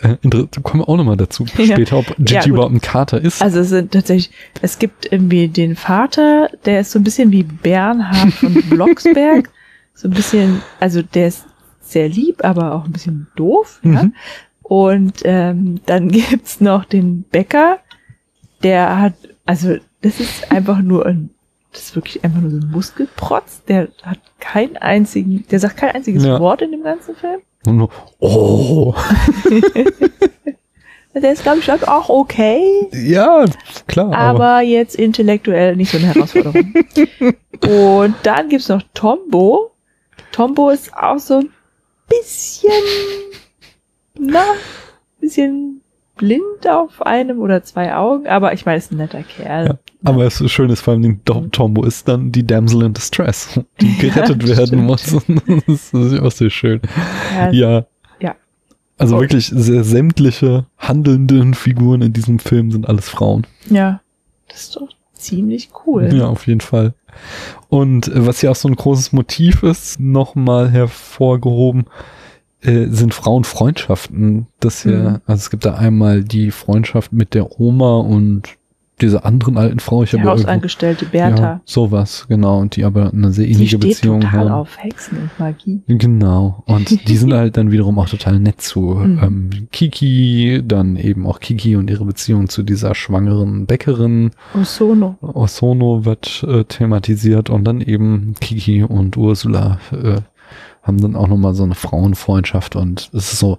[0.00, 0.16] Äh,
[0.62, 3.42] kommen wir auch nochmal dazu später, ob Gigi Ja, überhaupt ein Kater ist.
[3.42, 4.30] Also es sind tatsächlich,
[4.62, 9.50] es gibt irgendwie den Vater, der ist so ein bisschen wie Bernhard von Blocksberg.
[9.94, 11.44] so ein bisschen, also der ist
[11.92, 13.80] sehr lieb, aber auch ein bisschen doof.
[13.82, 14.04] Ja?
[14.04, 14.14] Mhm.
[14.62, 17.78] Und ähm, dann gibt's noch den Bäcker,
[18.62, 19.14] der hat,
[19.46, 21.30] also das ist einfach nur ein,
[21.72, 25.90] das ist wirklich einfach nur so ein Muskelprotz, der hat keinen einzigen, der sagt kein
[25.90, 26.38] einziges Ja.
[26.40, 27.40] Wort in dem ganzen Film.
[27.66, 28.94] Und nur, oh,
[31.14, 32.88] Der ist, glaube ich, auch okay.
[32.92, 33.44] ja,
[33.88, 34.14] klar.
[34.14, 36.72] aber jetzt intellektuell nicht so eine Herausforderung.
[37.66, 39.72] Und dann gibt's noch Tombo.
[40.30, 41.50] Tombo ist auch so ein
[42.10, 42.70] bisschen,
[44.18, 44.44] na,
[45.20, 45.80] bisschen
[46.16, 49.66] blind auf einem oder zwei Augen, aber ich meine, ist ein netter Kerl.
[49.68, 53.58] Ja, aber es ist schön, ist vor allem Tombo ist dann die Damsel in Distress,
[53.80, 55.02] die gerettet Ja, werden muss.
[55.66, 56.80] das ist auch sehr schön.
[57.34, 57.86] Ja, Ja.
[58.20, 58.36] Ja.
[58.98, 59.20] Also Oh.
[59.20, 63.46] wirklich sehr sämtliche handelnden Figuren in diesem Film sind alles Frauen.
[63.70, 64.00] ja,
[64.48, 64.88] das ist doch
[65.20, 66.12] ziemlich cool.
[66.14, 66.94] Ja, auf jeden Fall.
[67.68, 71.84] Und äh, was ja auch so ein großes Motiv ist, nochmal hervorgehoben,
[72.62, 74.46] äh, sind Frauenfreundschaften.
[74.60, 75.06] Das ja, Mhm.
[75.26, 78.42] also es gibt da einmal die Freundschaft mit der Oma und
[79.02, 80.02] dieser anderen alten Frau.
[80.02, 81.42] Ich habe Hausangestellte Bertha.
[81.42, 82.58] Ja, sowas, genau.
[82.60, 84.50] Und die aber eine sehr die steht Beziehung total haben.
[84.50, 85.82] auf Hexen und Magie.
[85.88, 86.62] Genau.
[86.66, 89.20] Und die sind halt dann wiederum auch total nett zu Mhm.
[89.22, 94.30] ähm, Kiki, dann eben auch Kiki und ihre Beziehung zu dieser schwangeren Bäckerin.
[94.54, 95.16] Osono.
[95.20, 100.20] Osono wird äh, thematisiert und dann eben Kiki und Ursula äh,
[100.82, 103.58] haben dann auch nochmal so eine Frauenfreundschaft und es ist so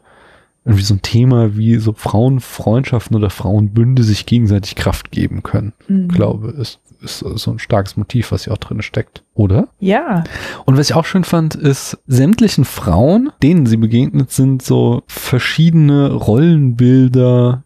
[0.66, 5.74] irgendwie so ein Thema, wie so Frauenfreundschaften oder Frauenbünde sich gegenseitig Kraft geben können.
[5.88, 6.07] Mhm.
[6.09, 9.24] Glaube, ist, ist so ein starkes Motiv, was hier auch drin steckt.
[9.34, 9.70] Oder?
[9.80, 10.24] Ja,
[10.66, 16.12] Und was ich auch schön fand, ist, sämtlichen Frauen, denen sie begegnet sind, so verschiedene
[16.12, 17.64] Rollenbilder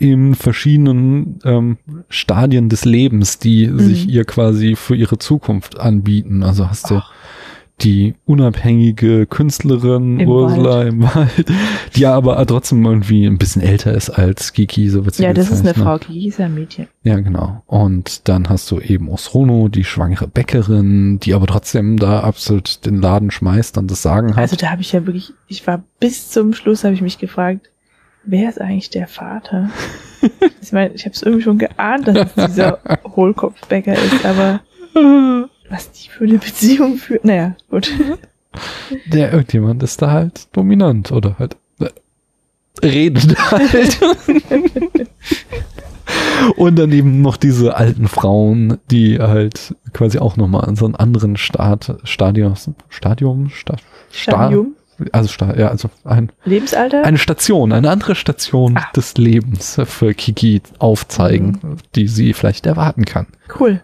[0.00, 1.78] in verschiedenen ähm,
[2.08, 3.78] Stadien des Lebens, die Mhm.
[3.78, 6.42] sich ihr quasi für ihre Zukunft anbieten.
[6.42, 7.12] Also hast du Ach.
[7.80, 11.46] Die unabhängige Künstlerin Im Ursula im Wald,
[11.94, 15.32] die ja aber trotzdem irgendwie ein bisschen älter ist als Kiki, so wird sie Ja,
[15.32, 15.84] das ist eine gezeichnet.
[15.84, 16.86] Frau, Kiki ist ein Mädchen.
[17.02, 17.62] Ja, genau.
[17.66, 23.00] Und dann hast du eben Osrono, die schwangere Bäckerin, die aber trotzdem da absolut den
[23.00, 24.38] Laden schmeißt und das Sagen hat.
[24.38, 27.70] Also da habe ich ja wirklich, ich war bis zum Schluss, habe ich mich gefragt,
[28.24, 29.70] wer ist eigentlich der Vater?
[30.62, 32.78] ich meine, ich habe es irgendwie schon geahnt, dass es dieser
[33.16, 34.60] Hohlkopfbäcker ist, aber
[35.68, 37.90] was die für eine Beziehung führt, naja, gut.
[39.06, 41.88] Der irgendjemand ist da halt dominant oder halt äh,
[42.86, 43.98] redet halt.
[46.56, 50.94] Und dann eben noch diese alten Frauen, die halt quasi auch nochmal an so einen
[50.94, 52.54] anderen Start, Stadium,
[52.90, 53.76] Stadium, Sta,
[54.10, 54.74] Sta- Stadium,
[55.12, 57.02] also Sta, ja, also ein, Lebensalter?
[57.04, 58.86] eine Station, eine andere Station Ah.
[58.94, 63.26] des Lebens für Kiki aufzeigen, die sie vielleicht erwarten kann.
[63.58, 63.80] cool.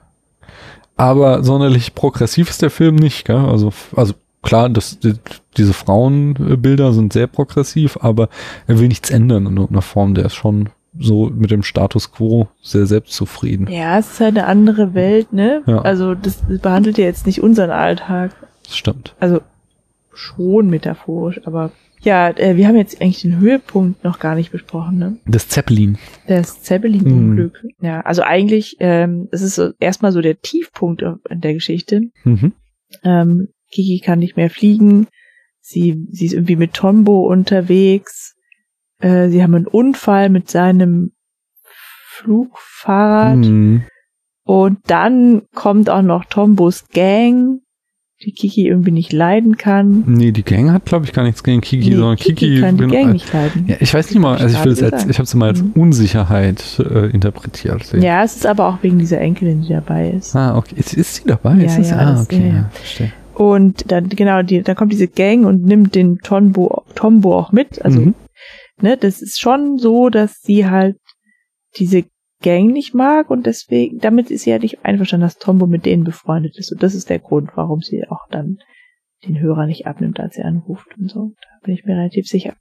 [1.01, 3.37] Aber sonderlich progressiv ist der Film nicht, gell?
[3.39, 5.15] Also, also klar, das, die,
[5.57, 8.29] diese Frauenbilder sind sehr progressiv, aber
[8.67, 10.15] er will nichts ändern in irgendeiner Form.
[10.15, 13.67] Der ist schon so mit dem Status quo sehr selbstzufrieden.
[13.69, 15.63] Ja, es ist halt eine andere Welt, ne?
[15.67, 15.81] Ja.
[15.81, 18.33] Also das, das behandelt ja jetzt nicht unseren Alltag.
[18.65, 19.15] Das stimmt.
[19.21, 19.41] Also
[20.13, 21.71] schon metaphorisch, aber
[22.03, 25.19] ja, äh, wir haben jetzt eigentlich den Höhepunkt noch gar nicht besprochen, ne?
[25.27, 25.99] Das Zeppelin.
[26.27, 27.65] Das Zeppelin-Unglück.
[27.81, 32.03] Ja, also eigentlich, ähm, es ist so, erstmal so der Tiefpunkt in der Geschichte.
[32.25, 32.53] Mhm.
[33.05, 35.09] Ähm, Kiki kann nicht mehr fliegen.
[35.61, 38.35] Sie, sie ist irgendwie mit Tombo unterwegs.
[38.99, 41.13] Äh, sie haben einen Unfall mit seinem
[42.07, 43.37] Flugfahrrad.
[43.37, 43.85] Mhm.
[44.45, 47.61] Und dann kommt auch noch Tombos Gang,
[48.23, 50.05] die Kiki irgendwie nicht leiden kann.
[50.07, 52.83] Nee, die Gang hat, glaube ich, gar nichts gegen Kiki, Nee, sondern Kiki, kann die
[52.83, 53.65] bin- Gang nicht leiden.
[53.67, 55.63] Ja, ich weiß nicht mal, also ich will es als, ich habe es mal als
[55.63, 55.73] Mhm.
[55.73, 57.93] Unsicherheit äh, interpretiert.
[57.95, 60.37] Ja, es ist aber auch wegen dieser Enkelin, die dabei ist.
[60.37, 60.75] Ah, okay.
[60.77, 61.55] Ist, ist sie dabei?
[61.55, 61.91] Ja, ist es?
[61.91, 62.41] ja, ah, das- okay.
[62.41, 62.71] ja, Ja, ja.
[62.73, 63.13] verstehe.
[63.35, 67.83] Und dann, genau, die, dann kommt diese Gang und nimmt den Tombo, Tombo auch mit.
[67.83, 68.15] Also, Mhm.
[68.83, 70.97] ne, das ist schon so, dass sie halt
[71.79, 72.05] diese
[72.43, 76.05] Gang nicht mag und deswegen, damit ist sie ja nicht einverstanden, dass Tombo mit denen
[76.05, 76.73] befreundet ist.
[76.73, 78.59] Und das ist der Grund, warum sie auch dann
[79.27, 81.35] den Hörer nicht abnimmt, als er anruft und so.
[81.43, 82.55] Da bin ich mir relativ sicher.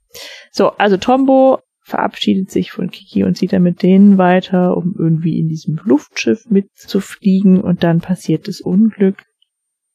[0.52, 5.38] So, also Tombo verabschiedet sich von Kiki und zieht dann mit denen weiter, um irgendwie
[5.38, 9.22] in diesem Luftschiff mitzufliegen und dann passiert das Unglück.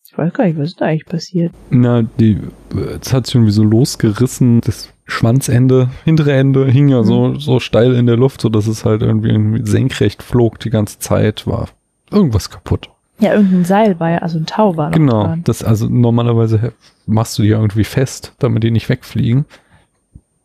[0.09, 1.53] Ich weiß gar nicht, was ist da eigentlich passiert.
[1.69, 2.39] Na, die,
[2.73, 4.61] äh, es hat sich irgendwie so losgerissen.
[4.61, 8.85] Das Schwanzende, hintere Ende hing ja so, so steil in der Luft, so dass es
[8.85, 11.69] halt irgendwie senkrecht flog die ganze Zeit, war
[12.11, 12.89] irgendwas kaputt.
[13.19, 15.41] Ja, irgendein Seil war ja, also ein Tau war Genau, dran.
[15.45, 16.73] das, also normalerweise
[17.05, 19.45] machst du die irgendwie fest, damit die nicht wegfliegen.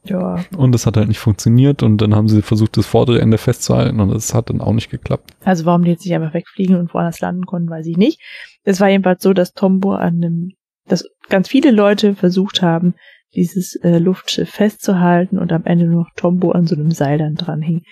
[0.05, 3.37] Ja, Und das hat halt nicht funktioniert und dann haben sie versucht, das vordere Ende
[3.39, 5.31] festzuhalten und das hat dann auch nicht geklappt.
[5.45, 8.21] also warum die jetzt nicht einfach wegfliegen und woanders landen konnten, weiß ich nicht.
[8.65, 10.53] Es war jedenfalls so, dass Tombo an einem,
[10.87, 12.95] dass ganz viele Leute versucht haben,
[13.35, 17.35] dieses äh, Luftschiff festzuhalten und am Ende nur noch Tombo an so einem Seil dann
[17.35, 17.83] dran hing.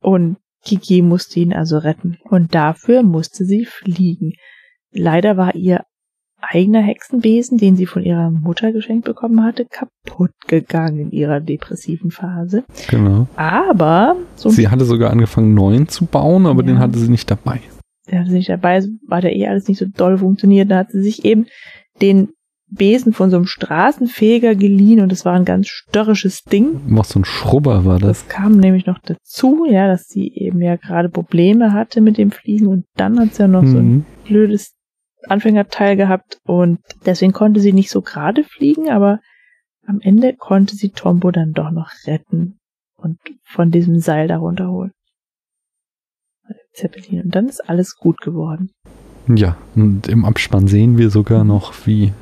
[0.00, 2.18] Und Kiki musste ihn also retten.
[2.24, 4.32] Und dafür musste sie fliegen.
[4.92, 5.84] Leider war ihr
[6.40, 12.10] eigener Hexenbesen, den sie von ihrer Mutter geschenkt bekommen hatte, kaputt gegangen in ihrer depressiven
[12.10, 12.64] Phase.
[12.88, 13.26] Genau.
[13.36, 16.66] Aber so Sie hatte sogar angefangen, neuen zu bauen, aber Ja.
[16.68, 17.60] den hatte sie nicht dabei.
[18.10, 20.70] der hatte nicht dabei, war der eh alles nicht so doll funktioniert.
[20.70, 21.46] Da hat sie sich eben
[22.00, 22.28] den
[22.68, 26.80] Besen von so einem Straßenfeger geliehen und es war ein ganz störrisches Ding.
[26.88, 28.24] Was so ein Schrubber war das.
[28.24, 32.30] Das kam nämlich noch dazu, ja, dass sie eben ja gerade Probleme hatte mit dem
[32.32, 34.04] Fliegen und dann hat sie ja noch so ein Mhm.
[34.24, 34.74] blödes
[35.28, 39.20] Anfängerteil gehabt und deswegen konnte sie nicht so gerade fliegen, aber
[39.86, 42.58] am Ende konnte sie Tombo dann doch noch retten
[42.96, 44.90] und von diesem Seil darunter holen.
[46.72, 47.22] Zeppelin.
[47.22, 48.70] Und dann ist alles gut geworden.
[49.28, 52.12] Ja, und im Abspann sehen wir sogar noch, wie,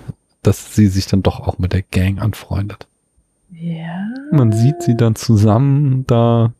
[0.44, 2.86] dass sie sich dann doch auch mit der Gang anfreundet.
[3.52, 4.06] Ja.
[4.30, 6.52] Man sieht sie dann zusammen da.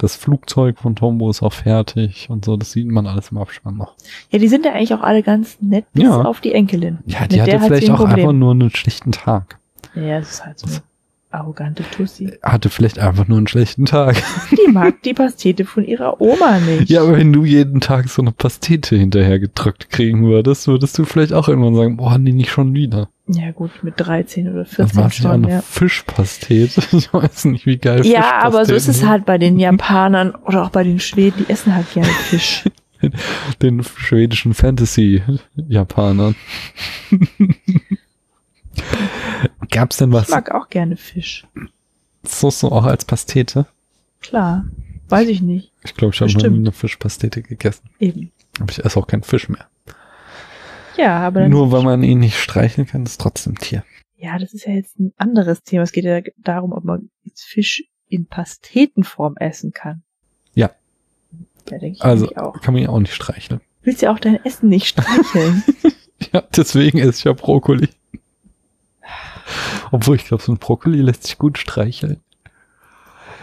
[0.00, 2.56] Das Flugzeug von Tombo ist auch fertig und so.
[2.56, 3.94] Das sieht man alles im Abspann noch.
[4.30, 6.22] Ja, die sind ja eigentlich auch alle ganz nett, bis Ja.
[6.22, 6.98] auf die Enkelin.
[7.06, 8.18] Ja, Mit die hatte der hat sie vielleicht ein auch Problem.
[8.18, 9.58] einfach nur einen schlechten Tag.
[9.96, 10.82] Ja, das ist halt so eine
[11.30, 12.32] arrogante Tussi.
[12.42, 14.16] Hatte vielleicht einfach nur einen schlechten Tag.
[14.50, 16.88] Die mag die Pastete von ihrer Oma nicht.
[16.88, 21.04] Ja, aber wenn du jeden Tag so eine Pastete hinterher gedrückt kriegen würdest, würdest du
[21.04, 23.08] vielleicht auch irgendwann sagen, boah, nee, nicht schon wieder.
[23.26, 25.62] Ja, gut, mit 13 oder Das 14 war sich schon, eine ja.
[25.62, 26.82] Fischpastete.
[26.96, 30.64] Ich weiß nicht, wie geil Ja, aber so ist es halt bei den Japanern oder
[30.64, 32.64] auch bei den Schweden, die essen halt gerne Fisch.
[33.62, 36.34] Den schwedischen Fantasy-Japanern.
[39.80, 41.46] Gab's denn Ich was mag auch gerne Fisch.
[42.24, 43.66] so so auch als Pastete?
[44.20, 44.64] Klar.
[45.08, 45.72] Weiß ich nicht.
[45.84, 47.88] Ich glaube, ich habe noch nie eine Fischpastete gegessen.
[47.98, 48.30] Eben.
[48.60, 49.66] Aber ich esse auch keinen Fisch mehr.
[50.96, 53.84] Ja, aber Nur weil man ihn nicht streicheln kann, ist trotzdem Tier.
[54.16, 55.84] Ja, das ist ja jetzt ein anderes Thema.
[55.84, 60.02] Es geht ja darum, ob man jetzt Fisch in Pastetenform essen kann.
[60.54, 60.70] Ja.
[61.70, 62.60] Ja, denke ich Also auch.
[62.60, 63.60] kann man ihn auch nicht streicheln.
[63.82, 65.62] Willst ja auch dein Essen nicht streicheln.
[66.32, 67.88] Ja, deswegen esse ich ja Brokkoli.
[69.90, 72.20] Obwohl ich glaube, so ein Brokkoli lässt sich gut streicheln.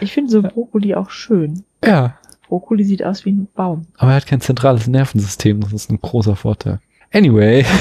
[0.00, 1.64] ich finde so Brokkoli auch schön.
[1.84, 2.18] Ja,
[2.48, 3.86] Brokkoli sieht aus wie ein Baum.
[3.98, 5.60] aber er hat kein zentrales Nervensystem.
[5.60, 6.80] Das ist ein großer Vorteil.
[7.12, 7.64] Anyway.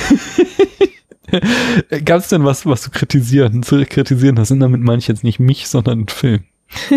[2.05, 4.51] Gab es denn was, was du kritisieren, zu kritisieren hast?
[4.51, 6.43] Und damit meine ich jetzt nicht mich, sondern den Film.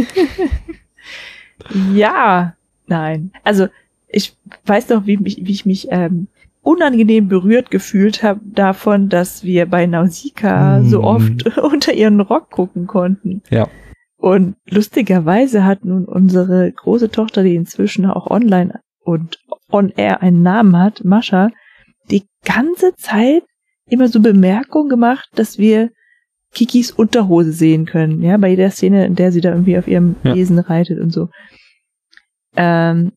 [1.92, 2.54] Ja,
[2.86, 3.32] nein.
[3.44, 3.68] Also
[4.08, 6.28] ich weiß noch, wie, mich, wie ich mich ähm,
[6.68, 11.04] unangenehm berührt gefühlt habe davon, dass wir bei Nausicaa so Mhm.
[11.04, 13.42] oft unter ihren Rock gucken konnten.
[13.48, 13.68] Ja.
[14.18, 19.38] Und lustigerweise hat nun unsere große Tochter, die inzwischen auch online und
[19.70, 21.50] on air einen Namen hat, Mascha,
[22.10, 23.44] die ganze Zeit
[23.88, 25.90] immer so Bemerkungen gemacht, dass wir
[26.52, 30.16] Kikis Unterhose sehen können, ja, bei jeder Szene, in der sie da irgendwie auf ihrem
[30.22, 30.34] Ja.
[30.34, 31.28] Besen reitet und so.
[32.56, 33.12] Ähm,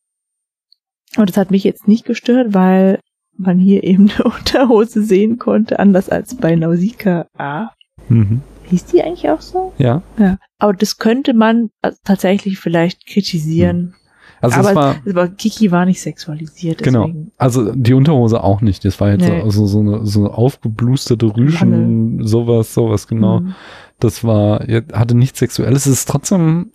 [1.18, 3.00] und das hat mich jetzt nicht gestört, weil
[3.38, 7.70] man hier eben eine Unterhose sehen konnte, anders als bei Nausicaa A.
[8.10, 8.42] Mhm.
[8.70, 9.74] Hieß die eigentlich auch so?
[9.78, 10.02] Ja.
[10.18, 10.38] Ja.
[10.60, 13.96] Aber das könnte man äh, tatsächlich vielleicht kritisieren.
[14.40, 17.06] Also aber, war, aber Kiki war nicht sexualisiert, genau.
[17.06, 17.32] deswegen.
[17.38, 18.84] Also die Unterhose auch nicht.
[18.86, 19.42] Das war jetzt Nee.
[19.42, 23.42] also so eine, so eine aufgeblusterte Rüschen, sowas, sowas, genau.
[23.42, 23.56] Mhm.
[24.00, 25.86] Das war, hatte nichts Sexuelles.
[25.86, 26.72] Es ist trotzdem,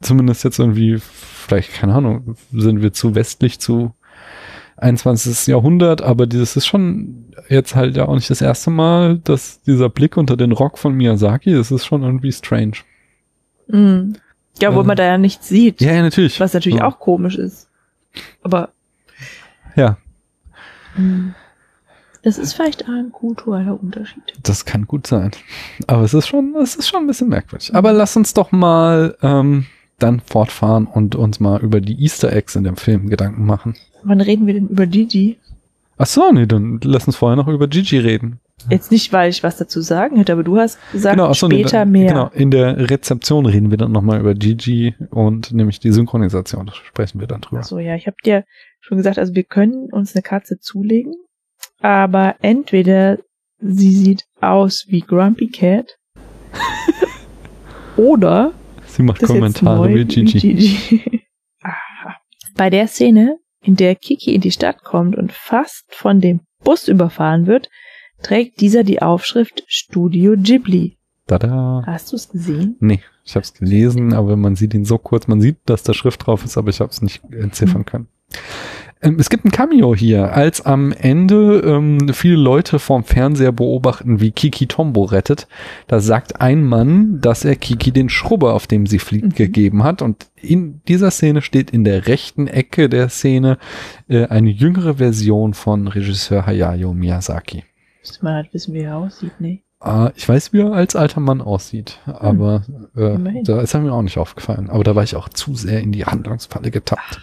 [0.00, 3.92] zumindest jetzt irgendwie, vielleicht, keine Ahnung, sind wir zu westlich, zu
[4.76, 5.46] 21.
[5.46, 9.88] Jahrhundert, aber dieses ist schon jetzt halt ja auch nicht das erste Mal, dass dieser
[9.88, 12.72] Blick unter den Rock von Miyazaki, das ist schon irgendwie strange.
[13.68, 14.16] Mhm.
[14.60, 16.40] Ja, wo Äh, man da ja nichts sieht, Ja, ja, natürlich.
[16.40, 16.86] was natürlich ja.
[16.86, 17.68] auch komisch ist.
[18.42, 18.70] Aber
[19.76, 19.98] Ja,
[20.96, 21.34] mh,
[22.22, 24.22] das ist vielleicht ein kultureller Unterschied.
[24.42, 25.30] das kann gut sein.
[25.86, 27.74] Aber es ist schon, es ist schon ein bisschen merkwürdig.
[27.74, 29.66] Aber lass uns doch mal ähm,
[29.98, 33.76] dann fortfahren und uns mal über die Easter Eggs in dem Film Gedanken machen.
[34.06, 35.36] Wann reden wir denn über Gigi?
[35.98, 38.38] Ach so, nee, dann lass uns vorher noch über Gigi reden.
[38.70, 41.60] Jetzt nicht, weil ich was dazu sagen hätte, aber du hast gesagt, ach so, nee,
[41.62, 42.08] später dann- mehr.
[42.08, 46.66] Genau, in der Rezeption reden wir dann nochmal über Gigi und nämlich die Synchronisation.
[46.66, 47.62] Da sprechen wir dann drüber.
[47.62, 48.44] So, ja, ich habe dir
[48.80, 51.14] schon gesagt, also wir können uns eine Katze zulegen,
[51.80, 53.18] aber entweder
[53.58, 55.98] sie sieht aus wie Grumpy Cat
[57.96, 58.52] oder
[58.86, 60.38] Sie macht Kommentare neu wie Gigi.
[60.38, 61.22] Gigi.
[61.62, 62.16] Aha.
[62.54, 66.88] Bei der Szene, in der Kiki in die Stadt kommt und fast von dem Bus
[66.88, 67.68] überfahren wird,
[68.22, 70.98] trägt dieser die Aufschrift Studio Ghibli.
[71.26, 71.82] Tada.
[71.84, 72.76] Hast du es gesehen?
[72.78, 75.26] Nee, ich habe es gelesen, aber man sieht ihn so kurz.
[75.26, 78.06] Man sieht, dass da Schrift drauf ist, aber ich habe es nicht entziffern können.
[78.30, 78.38] Ähm,
[79.18, 84.30] es gibt ein Cameo hier, als am Ende ähm, viele Leute vorm Fernseher beobachten, wie
[84.30, 85.46] Kiki Tombo rettet.
[85.86, 89.34] Da sagt ein Mann, dass er Kiki den Schrubber, auf dem sie fliegt, Mhm.
[89.34, 90.02] gegeben hat.
[90.02, 93.58] Und in dieser Szene steht in der rechten Ecke der Szene
[94.08, 97.64] äh, eine jüngere Version von Regisseur Hayao Miyazaki.
[98.02, 99.60] Müsste man halt wissen, wie er aussieht, ne?
[99.80, 102.64] Ah, ich weiß, wie er als alter Mann aussieht, aber
[102.96, 103.44] äh, Immerhin.
[103.44, 104.70] da ist er mir auch nicht aufgefallen.
[104.70, 107.20] Aber da war ich auch zu sehr in die Handlungsfalle getappt.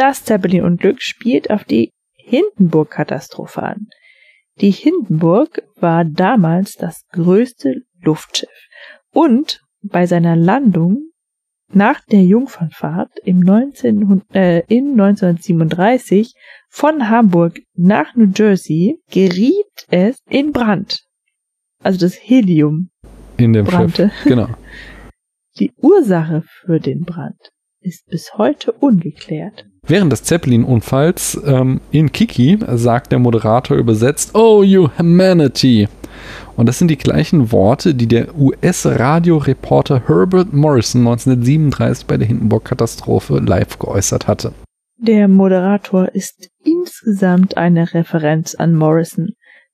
[0.00, 3.88] Das Zeppelin-Unglück spielt auf die Hindenburg-Katastrophe an.
[4.58, 8.48] Die Hindenburg war damals das größte Luftschiff
[9.12, 11.10] und bei seiner Landung
[11.70, 16.32] nach der Jungfernfahrt im 19, äh, in 1937
[16.70, 21.04] von Hamburg nach New Jersey geriet es in Brand.
[21.82, 22.88] Also das Helium
[23.36, 23.74] In dem Schiff.
[23.74, 24.10] brannte.
[24.24, 24.48] Genau.
[25.58, 29.66] Die Ursache für den Brand ist bis heute ungeklärt.
[29.86, 35.88] Während des Zeppelin-Unfalls ähm, in Kiki sagt der Moderator übersetzt, Oh, you humanity.
[36.56, 43.38] Und das sind die gleichen Worte, die der US-Radioreporter Herbert Morrison 1937 bei der Hindenburg-Katastrophe
[43.38, 44.52] live geäußert hatte.
[44.98, 49.30] Der Moderator ist insgesamt eine Referenz an Morrison,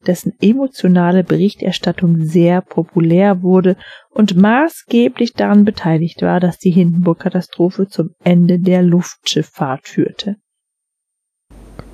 [0.06, 3.76] dessen emotionale Berichterstattung sehr populär wurde
[4.10, 10.36] und maßgeblich daran beteiligt war, dass die Hindenburg-Katastrophe zum Ende der Luftschifffahrt führte.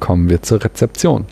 [0.00, 1.26] Kommen wir zur Rezeption.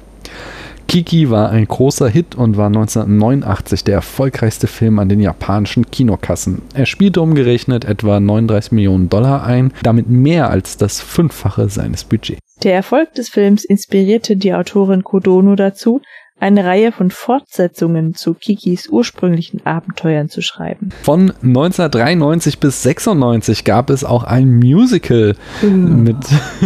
[0.90, 6.62] Kiki war ein großer Hit und war 1989 der erfolgreichste Film an den japanischen Kinokassen.
[6.74, 12.40] Er spielte umgerechnet etwa 39 Millionen Dollar ein, damit mehr als das Fünffache seines Budgets.
[12.64, 16.02] Der Erfolg des Films inspirierte die Autorin Kodono dazu,
[16.40, 20.88] eine Reihe von Fortsetzungen zu Kikis ursprünglichen Abenteuern zu schreiben.
[21.02, 26.02] Von 1993 bis 96 gab es auch ein Musical Mhm.
[26.02, 26.16] mit,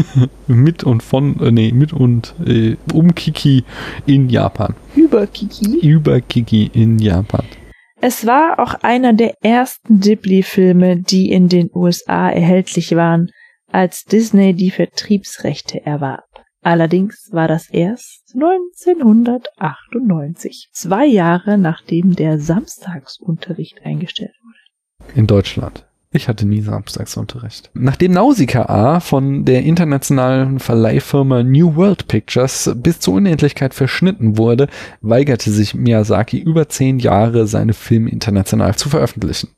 [0.47, 3.65] mit und von, äh, nee, mit und äh, um Kiki
[4.07, 4.75] in Japan.
[4.95, 5.79] Über Kiki.
[5.87, 7.45] Über Kiki in Japan.
[8.01, 13.31] Es war auch einer der ersten Ghibli-Filme, die in den USA erhältlich waren,
[13.73, 16.25] als Disney die Vertriebsrechte erwarb.
[16.63, 24.59] Allerdings war das erst 1998, zwei Jahre nachdem der Samstagsunterricht eingestellt wurde.
[25.15, 25.87] In Deutschland.
[26.17, 27.73] Ich hatte nie Samstagsunterricht.
[27.75, 34.69] Nachdem Nausicaa von der internationalen Verleihfirma New World Pictures bis zur Unendlichkeit verschnitten wurde,
[35.01, 39.49] weigerte sich Miyazaki über zehn Jahre, seine Filme international zu veröffentlichen.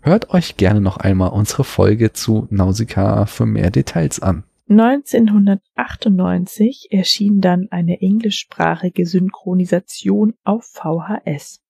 [0.00, 4.44] Hört euch gerne noch einmal unsere Folge zu Nausicaa für mehr Details an.
[4.68, 11.62] 1998 erschien dann eine englischsprachige Synchronisation auf VHS.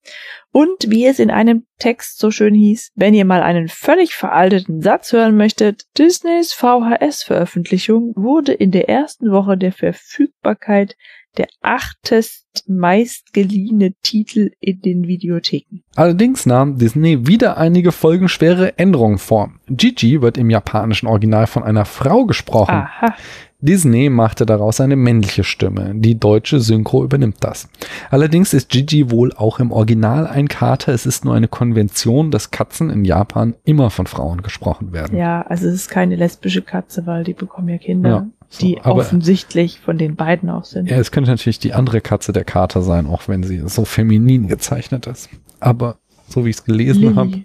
[0.52, 4.80] Und wie es in einem Text so schön hieß, wenn ihr mal einen völlig veralteten
[4.80, 10.96] Satz hören möchtet, Disneys VHS-Veröffentlichung wurde in der ersten Woche der Verfügbarkeit
[11.36, 15.82] der achtest meistgeliehene Titel in den Videotheken.
[15.94, 19.52] Allerdings nahm Disney wieder einige folgenschwere Änderungen vor.
[19.68, 22.74] Gigi wird im japanischen Original von einer Frau gesprochen.
[22.74, 23.14] Aha.
[23.60, 25.92] Disney machte daraus eine männliche Stimme.
[25.94, 27.68] Die deutsche Synchro übernimmt das.
[28.10, 30.92] Allerdings ist Gigi wohl auch im Original ein Kater.
[30.92, 35.16] Es ist nur eine Konvention, dass Katzen in Japan immer von Frauen gesprochen werden.
[35.16, 38.78] Ja, also es ist keine lesbische Katze, weil die bekommen ja Kinder, Ja, so, die
[38.78, 40.88] offensichtlich von den beiden auch sind.
[40.90, 44.48] Ja, es könnte natürlich die andere Katze der Kater sein, auch wenn sie so feminin
[44.48, 45.28] gezeichnet ist.
[45.60, 45.96] Aber
[46.28, 47.42] so wie ich es gelesen habe,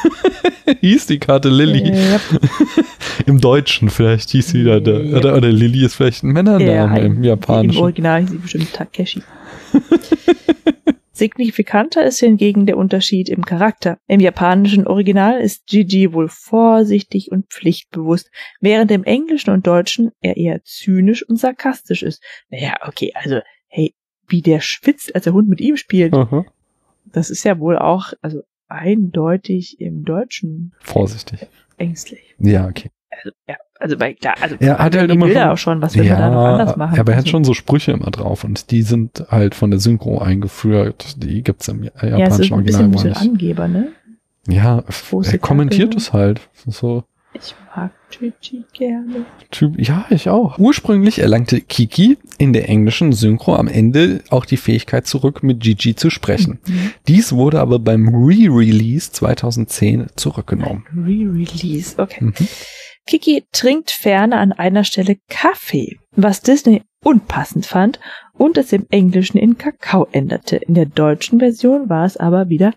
[0.80, 1.92] hieß die Karte Lilly.
[1.92, 2.20] Ja,
[3.26, 5.16] Im Deutschen vielleicht hieß sie der, Ja.
[5.18, 7.80] oder, oder Lilly ist vielleicht ein Männername ja, im Im Japanischen.
[7.80, 9.22] Original hieß sie bestimmt Takeshi.
[11.12, 13.98] Signifikanter ist hingegen der Unterschied im Charakter.
[14.06, 20.38] Im japanischen Original ist Gigi wohl vorsichtig und pflichtbewusst, während im Englischen und Deutschen er
[20.38, 22.22] eher zynisch und sarkastisch ist.
[22.48, 23.94] Naja, okay, also, hey,
[24.26, 26.46] wie der schwitzt, als der Hund mit ihm spielt, Aha.
[27.04, 31.46] das ist ja wohl auch, also eindeutig im Deutschen Vorsichtig.
[31.76, 32.34] ängstlich.
[32.38, 32.90] Ja, okay.
[33.10, 35.94] Also, ja, also bei, klar, also Er hat halt immer Bilder schon- auch schon, was
[35.96, 36.98] will man da noch anders machen?
[37.00, 40.18] aber er hat schon so Sprüche immer drauf und die sind halt von der Synchro
[40.20, 41.16] eingeführt.
[41.22, 43.12] Die gibt's im äh, Ja, es ist japanischen ein bisschen, ein bisschen.
[43.16, 43.88] Angeber, ne?
[44.48, 46.40] Ja, Große er kommentiert es halt.
[46.66, 47.04] So
[47.34, 49.24] Ich mag Gigi gerne.
[49.78, 50.58] Ja, ich auch.
[50.58, 55.94] Ursprünglich erlangte Kiki in der englischen Synchro am Ende auch die Fähigkeit zurück, mit Gigi
[55.94, 56.58] zu sprechen.
[56.66, 56.90] Mhm.
[57.08, 60.84] Dies wurde aber beim Re-Release 2010 zurückgenommen.
[60.94, 62.24] Re-Release, okay.
[62.24, 62.34] Mhm.
[63.06, 68.00] Kiki trinkt ferner an einer Stelle Kaffee, was Disney unpassend fand
[68.32, 70.56] und es im Englischen in Kakao änderte.
[70.56, 72.72] In der deutschen Version war es aber wieder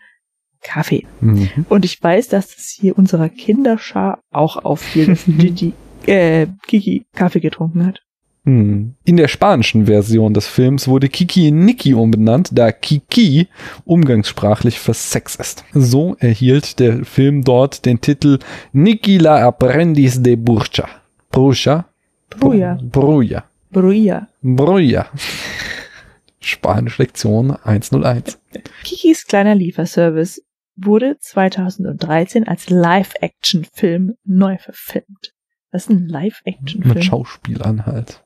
[0.61, 1.05] Kaffee.
[1.21, 1.65] Mhm.
[1.69, 5.73] Und ich weiß, dass es hier unserer Kinderschar auch auffiel, dass Gigi,
[6.07, 8.01] äh, Kiki Kaffee getrunken hat.
[8.45, 8.93] Hm.
[9.03, 13.47] In der spanischen Version des Films wurde Kiki in Niki umbenannt, da Kiki
[13.85, 15.63] umgangssprachlich für Sex ist.
[15.73, 18.39] So erhielt der Film dort den Titel
[18.71, 20.87] Niki la Aprendiz de Burcha.
[21.31, 21.85] Brucha?
[22.29, 22.77] Bruja.
[22.81, 23.43] Bruja.
[23.71, 24.27] Bruja.
[24.41, 25.07] Bruja.
[26.39, 28.39] Spanisch Lektion 101.
[28.83, 30.43] Kikis kleiner Lieferservice
[30.75, 35.33] wurde 2013 als Live-Action-Film neu verfilmt.
[35.71, 36.93] Was ist ein Live-Action-Film?
[36.93, 38.23] Mit Schauspielern halt.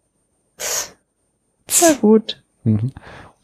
[1.82, 2.42] Na gut.
[2.64, 2.92] Mhm.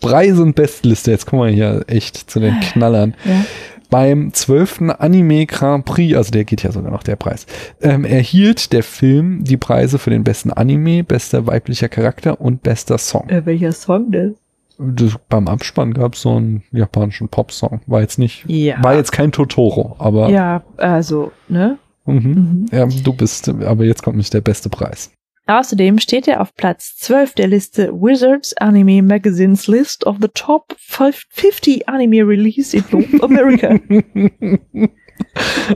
[0.02, 1.12] Preise und Bestliste.
[1.12, 3.16] Jetzt kommen wir hier echt zu den Knallern.
[3.24, 3.46] Ja.
[3.90, 4.82] Beim 12.
[4.98, 7.46] Anime Grand Prix, also der geht ja sogar noch der Preis,
[7.82, 12.98] ähm, erhielt der Film die Preise für den besten Anime, bester weiblicher Charakter und bester
[12.98, 13.30] Song.
[13.30, 14.32] Äh, welcher Song das?
[14.78, 17.80] Das, beim Abspann gab es so einen japanischen Popsong.
[17.86, 18.84] War jetzt nicht, Ja.
[18.84, 21.78] war jetzt kein Totoro, aber ja, also, ne?
[22.06, 22.14] mhm.
[22.16, 22.66] Mhm.
[22.72, 25.12] ja, du bist, aber jetzt kommt nicht der beste Preis.
[25.48, 30.76] Außerdem steht er auf Platz 12 der Liste Wizards Anime Magazine's List of the Top
[30.80, 33.80] 50 Anime Release in North America.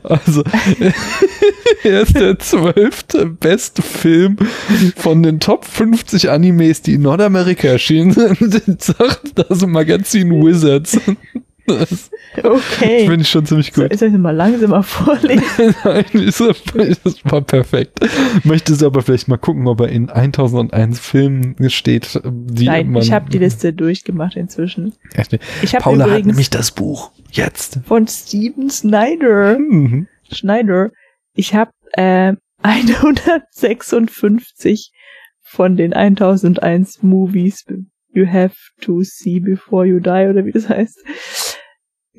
[0.03, 0.43] Also,
[1.83, 4.37] er ist der zwölfte beste Film
[4.95, 10.99] von den Top 50 Animes, die in Nordamerika erschienen sind, sagt das Magazin Wizards.
[12.43, 13.05] Okay.
[13.07, 13.97] finde ich schon ziemlich gut.
[13.97, 15.43] soll ich mal langsamer vorlesen?
[15.83, 17.99] Nein, das war perfekt.
[18.43, 23.01] Möchtest du aber vielleicht mal gucken, ob er in 1001 Filmen steht, die Nein, man,
[23.01, 24.93] ich habe die Liste durchgemacht inzwischen.
[25.13, 25.37] Echt?
[25.61, 27.11] Ich habe Paula hat nämlich das Buch.
[27.31, 27.79] Jetzt.
[27.85, 30.07] von Steven Snyder, Mhm.
[30.31, 30.91] Schneider,
[31.33, 34.91] ich habe äh, 156
[35.41, 37.65] von den 1001 Movies
[38.11, 41.03] You Have to See Before You Die oder wie das heißt,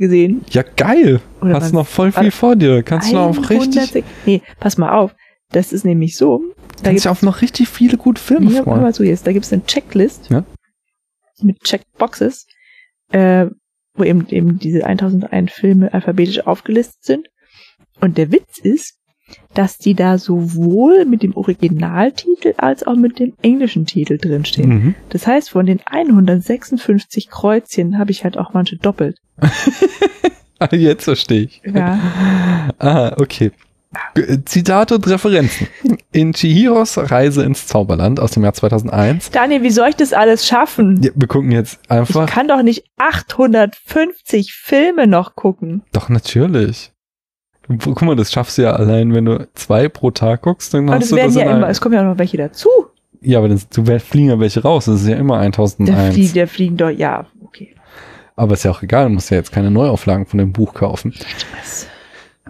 [0.01, 0.45] gesehen.
[0.51, 1.21] Ja, geil.
[1.41, 2.83] Oder Hast noch voll viel vor dir.
[2.83, 5.15] Kannst du noch auf richtig, 100 Nee, pass mal auf.
[5.53, 6.39] Das ist nämlich so.
[6.39, 8.83] Da kannst gibt's du auf noch richtig viele gute Filme Ja, hör freuen.
[8.83, 9.27] mal zu jetzt.
[9.27, 10.45] Da gibt's eine Checklist Ja.
[11.43, 12.47] mit Checkboxes,
[13.13, 13.47] äh,
[13.95, 17.29] wo eben, eben diese 1001 Filme alphabetisch aufgelistet sind.
[18.01, 18.95] Und der Witz ist,
[19.55, 24.69] dass die da sowohl mit dem Originaltitel als auch mit dem englischen Titel drinstehen.
[24.69, 24.95] Mhm.
[25.09, 29.19] Das heißt, von den 156 Kreuzchen habe ich halt auch manche doppelt.
[30.73, 31.63] Jetzt verstehe ich.
[31.65, 31.99] Ja.
[32.79, 33.51] Ah, okay.
[34.15, 35.67] G- Zitate und Referenzen.
[36.13, 39.31] In Chihiros Reise ins Zauberland aus dem Jahr 2001.
[39.33, 41.03] Daniel, wie soll ich das alles schaffen?
[41.03, 42.27] Ja, wir gucken jetzt Ich einfach.
[42.31, 45.83] kann doch nicht 850 Filme noch gucken.
[45.93, 46.93] Doch, natürlich.
[47.71, 50.89] Du, guck mal, das schaffst du ja allein, wenn du zwei pro Tag guckst, dann
[50.89, 52.69] Aber hast das du werden das ja immer, es kommen ja auch noch welche dazu.
[53.21, 53.57] Ja, aber du
[53.87, 54.87] wer- fliegen ja welche raus.
[54.87, 56.15] Das ist ja immer Der, 1001.
[56.15, 57.75] flie der fliegen doch, ja, okay.
[58.35, 61.15] Aber ist ja auch egal, du musst ja jetzt keine Neuauflagen von dem Buch kaufen.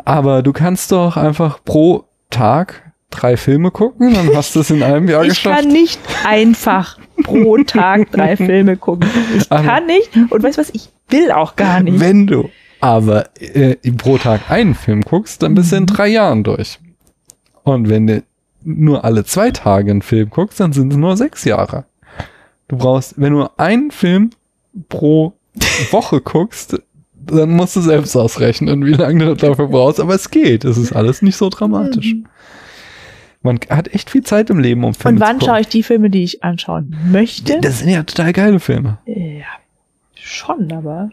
[0.05, 4.83] Aber du kannst doch einfach pro Tag drei Filme gucken, dann hast du es in
[4.83, 5.63] einem Jahr Ich geschafft.
[5.63, 9.09] kann nicht einfach pro Tag drei Filme gucken.
[9.37, 11.99] Ich Aber- kann nicht und weißt was, ich will auch gar nicht.
[12.01, 12.49] Wenn du
[12.81, 15.87] aber äh, pro Tag einen Film guckst, dann bist du in Mhm.
[15.87, 16.79] drei Jahren durch.
[17.63, 18.23] Und wenn du
[18.63, 21.85] nur alle zwei Tage einen Film guckst, dann sind es nur sechs Jahre.
[22.69, 24.31] Du brauchst, wenn du einen Film
[24.89, 25.35] pro
[25.91, 26.81] Woche guckst,
[27.15, 30.01] dann musst du selbst ausrechnen, wie lange du dafür brauchst.
[30.01, 30.65] Aber es geht.
[30.65, 32.15] Es ist alles nicht so dramatisch.
[32.15, 32.27] Mhm.
[33.43, 35.61] Man hat echt viel Zeit im Leben, um Filme Und wann zu schaue gucken.
[35.63, 37.59] ich die Filme, die ich anschauen möchte?
[37.61, 38.99] Das sind ja total geile Filme.
[39.07, 39.45] ja,
[40.15, 41.11] schon, aber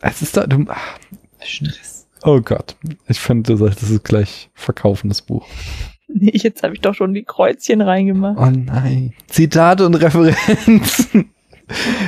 [0.00, 0.98] Es ist da, du, ach,
[1.42, 2.06] Stress.
[2.24, 2.76] oh Gott.
[3.08, 5.46] Ich finde, du solltest es gleich verkaufen, das Buch.
[6.10, 8.38] Nee, jetzt habe ich doch schon die Kreuzchen reingemacht.
[8.40, 9.12] Oh nein.
[9.26, 11.30] Zitate und Referenzen.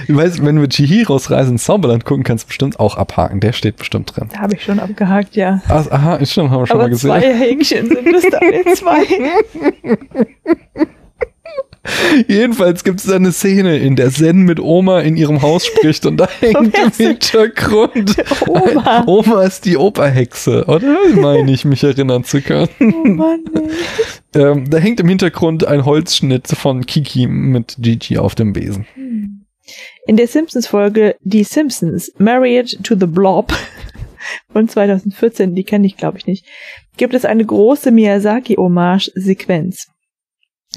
[0.08, 3.40] Du weißt, wenn wir Chihiros Reise ins Zauberland gucken, kannst du bestimmt auch abhaken.
[3.40, 4.30] Der steht bestimmt drin.
[4.32, 5.60] Da habe ich schon abgehakt, ja.
[5.68, 7.10] Ah, aha, stimmt, haben wir schon mal Aber gesehen.
[7.10, 9.02] zwei Häkchen sind es dann zwei.
[12.28, 16.16] Jedenfalls gibt es eine Szene, in der Zen mit Oma in ihrem Haus spricht und
[16.16, 18.16] da hängt im Hintergrund.
[18.46, 19.02] Oma.
[19.06, 20.96] Oma ist die Operhexe, oder?
[21.14, 22.68] Meine ich, mich erinnern zu können.
[22.80, 23.44] Oh Mann.
[24.34, 28.86] Ähm, da hängt im Hintergrund ein Holzschnitt von Kiki mit Gigi auf dem Besen.
[30.06, 33.52] In der Simpsons-Folge Die Simpsons, Married to the Blob
[34.52, 36.44] von 2014, die kenne ich glaube ich nicht,
[36.96, 39.89] gibt es eine große Miyazaki-Hommage-Sequenz.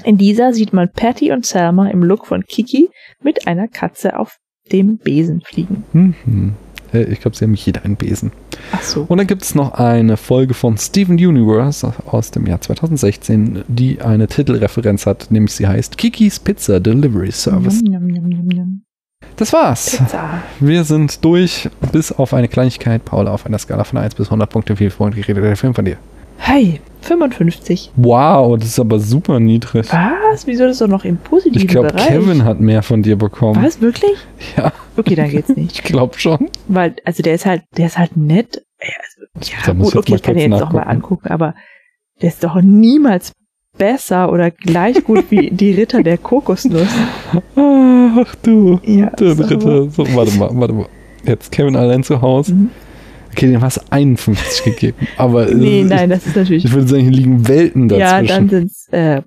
[0.02, 2.88] In dieser sieht man Patty und Selma im Look von Kiki
[3.22, 4.38] mit einer Katze auf
[4.72, 5.84] dem Besen fliegen.
[5.92, 6.54] Mhm.
[6.92, 8.32] Äh, Ich glaube, sie haben jeder einen Besen.
[8.72, 9.04] Ach so.
[9.08, 14.00] Und dann gibt es noch eine Folge von Steven Universe aus dem Jahr 2016, die
[14.00, 17.80] eine Titelreferenz hat, nämlich sie heißt Kikis Pizza Delivery Service.
[17.82, 18.80] Njam, njam, njam.
[19.36, 19.96] Das war's.
[19.96, 20.42] Pizza.
[20.60, 23.04] Wir sind durch, bis auf eine Kleinigkeit.
[23.04, 25.84] Paula, auf einer Skala von 1 bis 100 Punkte, wie vorhin geredet, der Film von
[25.84, 25.96] dir.
[26.36, 27.92] Hey, 55.
[27.96, 29.86] Wow, das ist aber super niedrig.
[29.92, 30.46] Was?
[30.46, 32.08] Wieso das doch noch im positiven Ich glaube, Bereich?
[32.08, 33.62] Kevin hat mehr von dir bekommen.
[33.62, 34.16] Was, wirklich?
[34.56, 35.72] Ja, Okay, dann geht's nicht.
[35.78, 36.48] ich glaube schon.
[36.68, 38.64] Weil, also der ist halt, der ist halt nett.
[38.80, 38.88] Ja,
[39.36, 41.54] also, ja gut, ich okay, ich kann ihn jetzt doch mal angucken, aber
[42.22, 43.32] der ist doch niemals
[43.76, 46.86] besser oder gleich gut wie die Ritter der Kokosnuss.
[47.56, 48.80] Ach du.
[48.84, 49.42] Ja, Der so.
[49.42, 49.90] dritte.
[49.90, 50.86] So, warte mal, warte mal.
[51.26, 52.54] Jetzt Kevin allein zu Hause.
[52.54, 52.70] Mhm.
[53.36, 54.96] Okay, dem hast du 51 gegeben.
[55.16, 56.64] Aber äh, Nee, ich, nein, das ist natürlich.
[56.64, 58.28] ich würde sagen, hier liegen Welten Ja, dazwischen.
[58.36, 59.22] dann sind's, äh,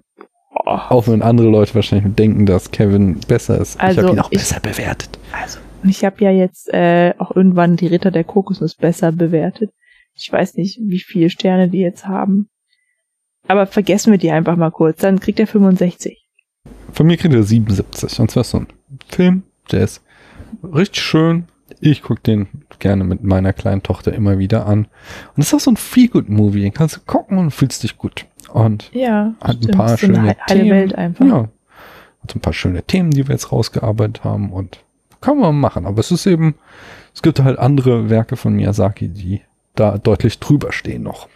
[0.55, 3.75] oh, Auch wenn andere Leute wahrscheinlich denken, dass Kevin besser ist.
[3.75, 5.19] ich Also, habe ihn auch ich- besser bewertet.
[5.33, 9.71] also, ich habe ja jetzt äh, auch irgendwann die Ritter der Kokosnuss besser bewertet.
[10.15, 12.49] Ich weiß nicht, wie viele Sterne die jetzt haben.
[13.47, 14.99] Aber vergessen wir die einfach mal kurz.
[15.01, 16.17] Dann kriegt er 65.
[16.91, 18.19] Von mir kriegt er 77.
[18.19, 18.67] Und zwar so ein
[19.07, 20.01] Film, der ist
[20.63, 21.45] richtig schön.
[21.79, 22.47] Ich gucke den
[22.79, 24.85] gerne mit meiner kleinen Tochter immer wieder an.
[25.35, 26.61] Und es ist auch so ein Feel-Good-Movie.
[26.61, 28.25] Den kannst du gucken und fühlst dich gut.
[28.51, 29.77] Und Ja, Hat ein stimmt.
[29.77, 30.69] paar so eine schöne heile Themen.
[30.71, 31.25] Welt einfach.
[31.25, 34.51] ja, hat so ein paar schöne Themen, die wir jetzt rausgearbeitet haben.
[34.51, 34.79] Und
[35.21, 35.85] kann man machen.
[35.85, 36.55] Aber es ist eben,
[37.13, 39.41] es gibt halt andere Werke von Miyazaki, die
[39.75, 41.27] da deutlich drüber stehen noch.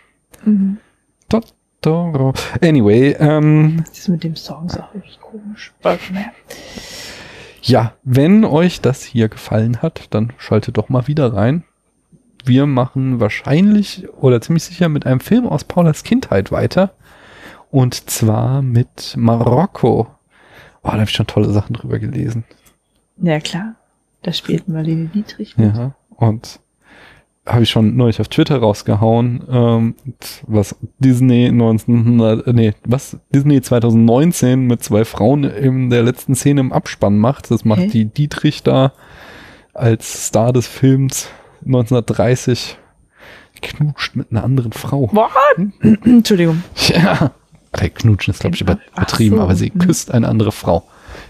[0.43, 0.77] Mhm.
[1.30, 2.34] Totoro.
[2.61, 5.72] Anyway, ähm, Das mit dem Song ist auch richtig komisch.
[7.61, 11.63] Ja, wenn euch das hier gefallen hat, dann schaltet doch mal wieder rein.
[12.43, 16.93] Wir machen wahrscheinlich oder ziemlich sicher mit einem Film aus Paulas Kindheit weiter.
[17.69, 20.07] Und zwar mit Marokko.
[20.81, 22.43] Oh, da habe ich schon tolle Sachen drüber gelesen.
[23.17, 23.75] Ja, klar.
[24.23, 25.75] Da spielt Marlene Dietrich mit.
[25.75, 25.93] Ja.
[26.09, 26.59] Und
[27.45, 29.95] habe ich schon neulich auf Twitter rausgehauen, ähm,
[30.45, 36.61] was Disney 1900, äh, nee, was Disney 2019 mit zwei Frauen in der letzten Szene
[36.61, 37.49] im Abspann macht.
[37.49, 37.88] Das macht Hä?
[37.88, 38.93] die Dietrich da
[39.73, 41.30] als Star des Films
[41.65, 42.77] 1930
[43.61, 45.09] knutscht mit einer anderen Frau.
[45.11, 45.31] What?
[46.03, 46.63] Entschuldigung.
[46.88, 47.31] Ja.
[47.73, 50.84] Okay, knutschen ist, glaube ich, übertrieben, so, aber sie küsst eine andere Frau.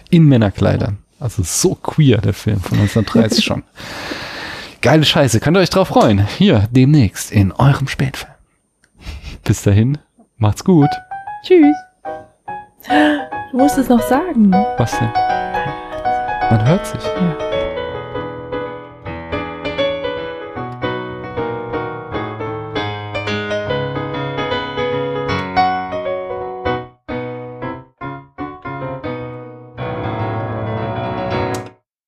[0.10, 0.98] In Männerkleidern.
[1.20, 3.64] Also so queer, der Film von 1930 schon.
[4.82, 6.26] Geile Scheiße, könnt ihr euch drauf freuen.
[6.26, 8.34] Hier, demnächst in eurem Spätfilm.
[9.44, 10.00] Bis dahin,
[10.38, 10.90] macht's gut.
[11.46, 11.76] Tschüss.
[13.52, 14.52] Du musst es noch sagen.
[14.78, 15.12] Was denn?
[16.50, 17.04] Man hört sich.
[17.04, 17.51] Ja.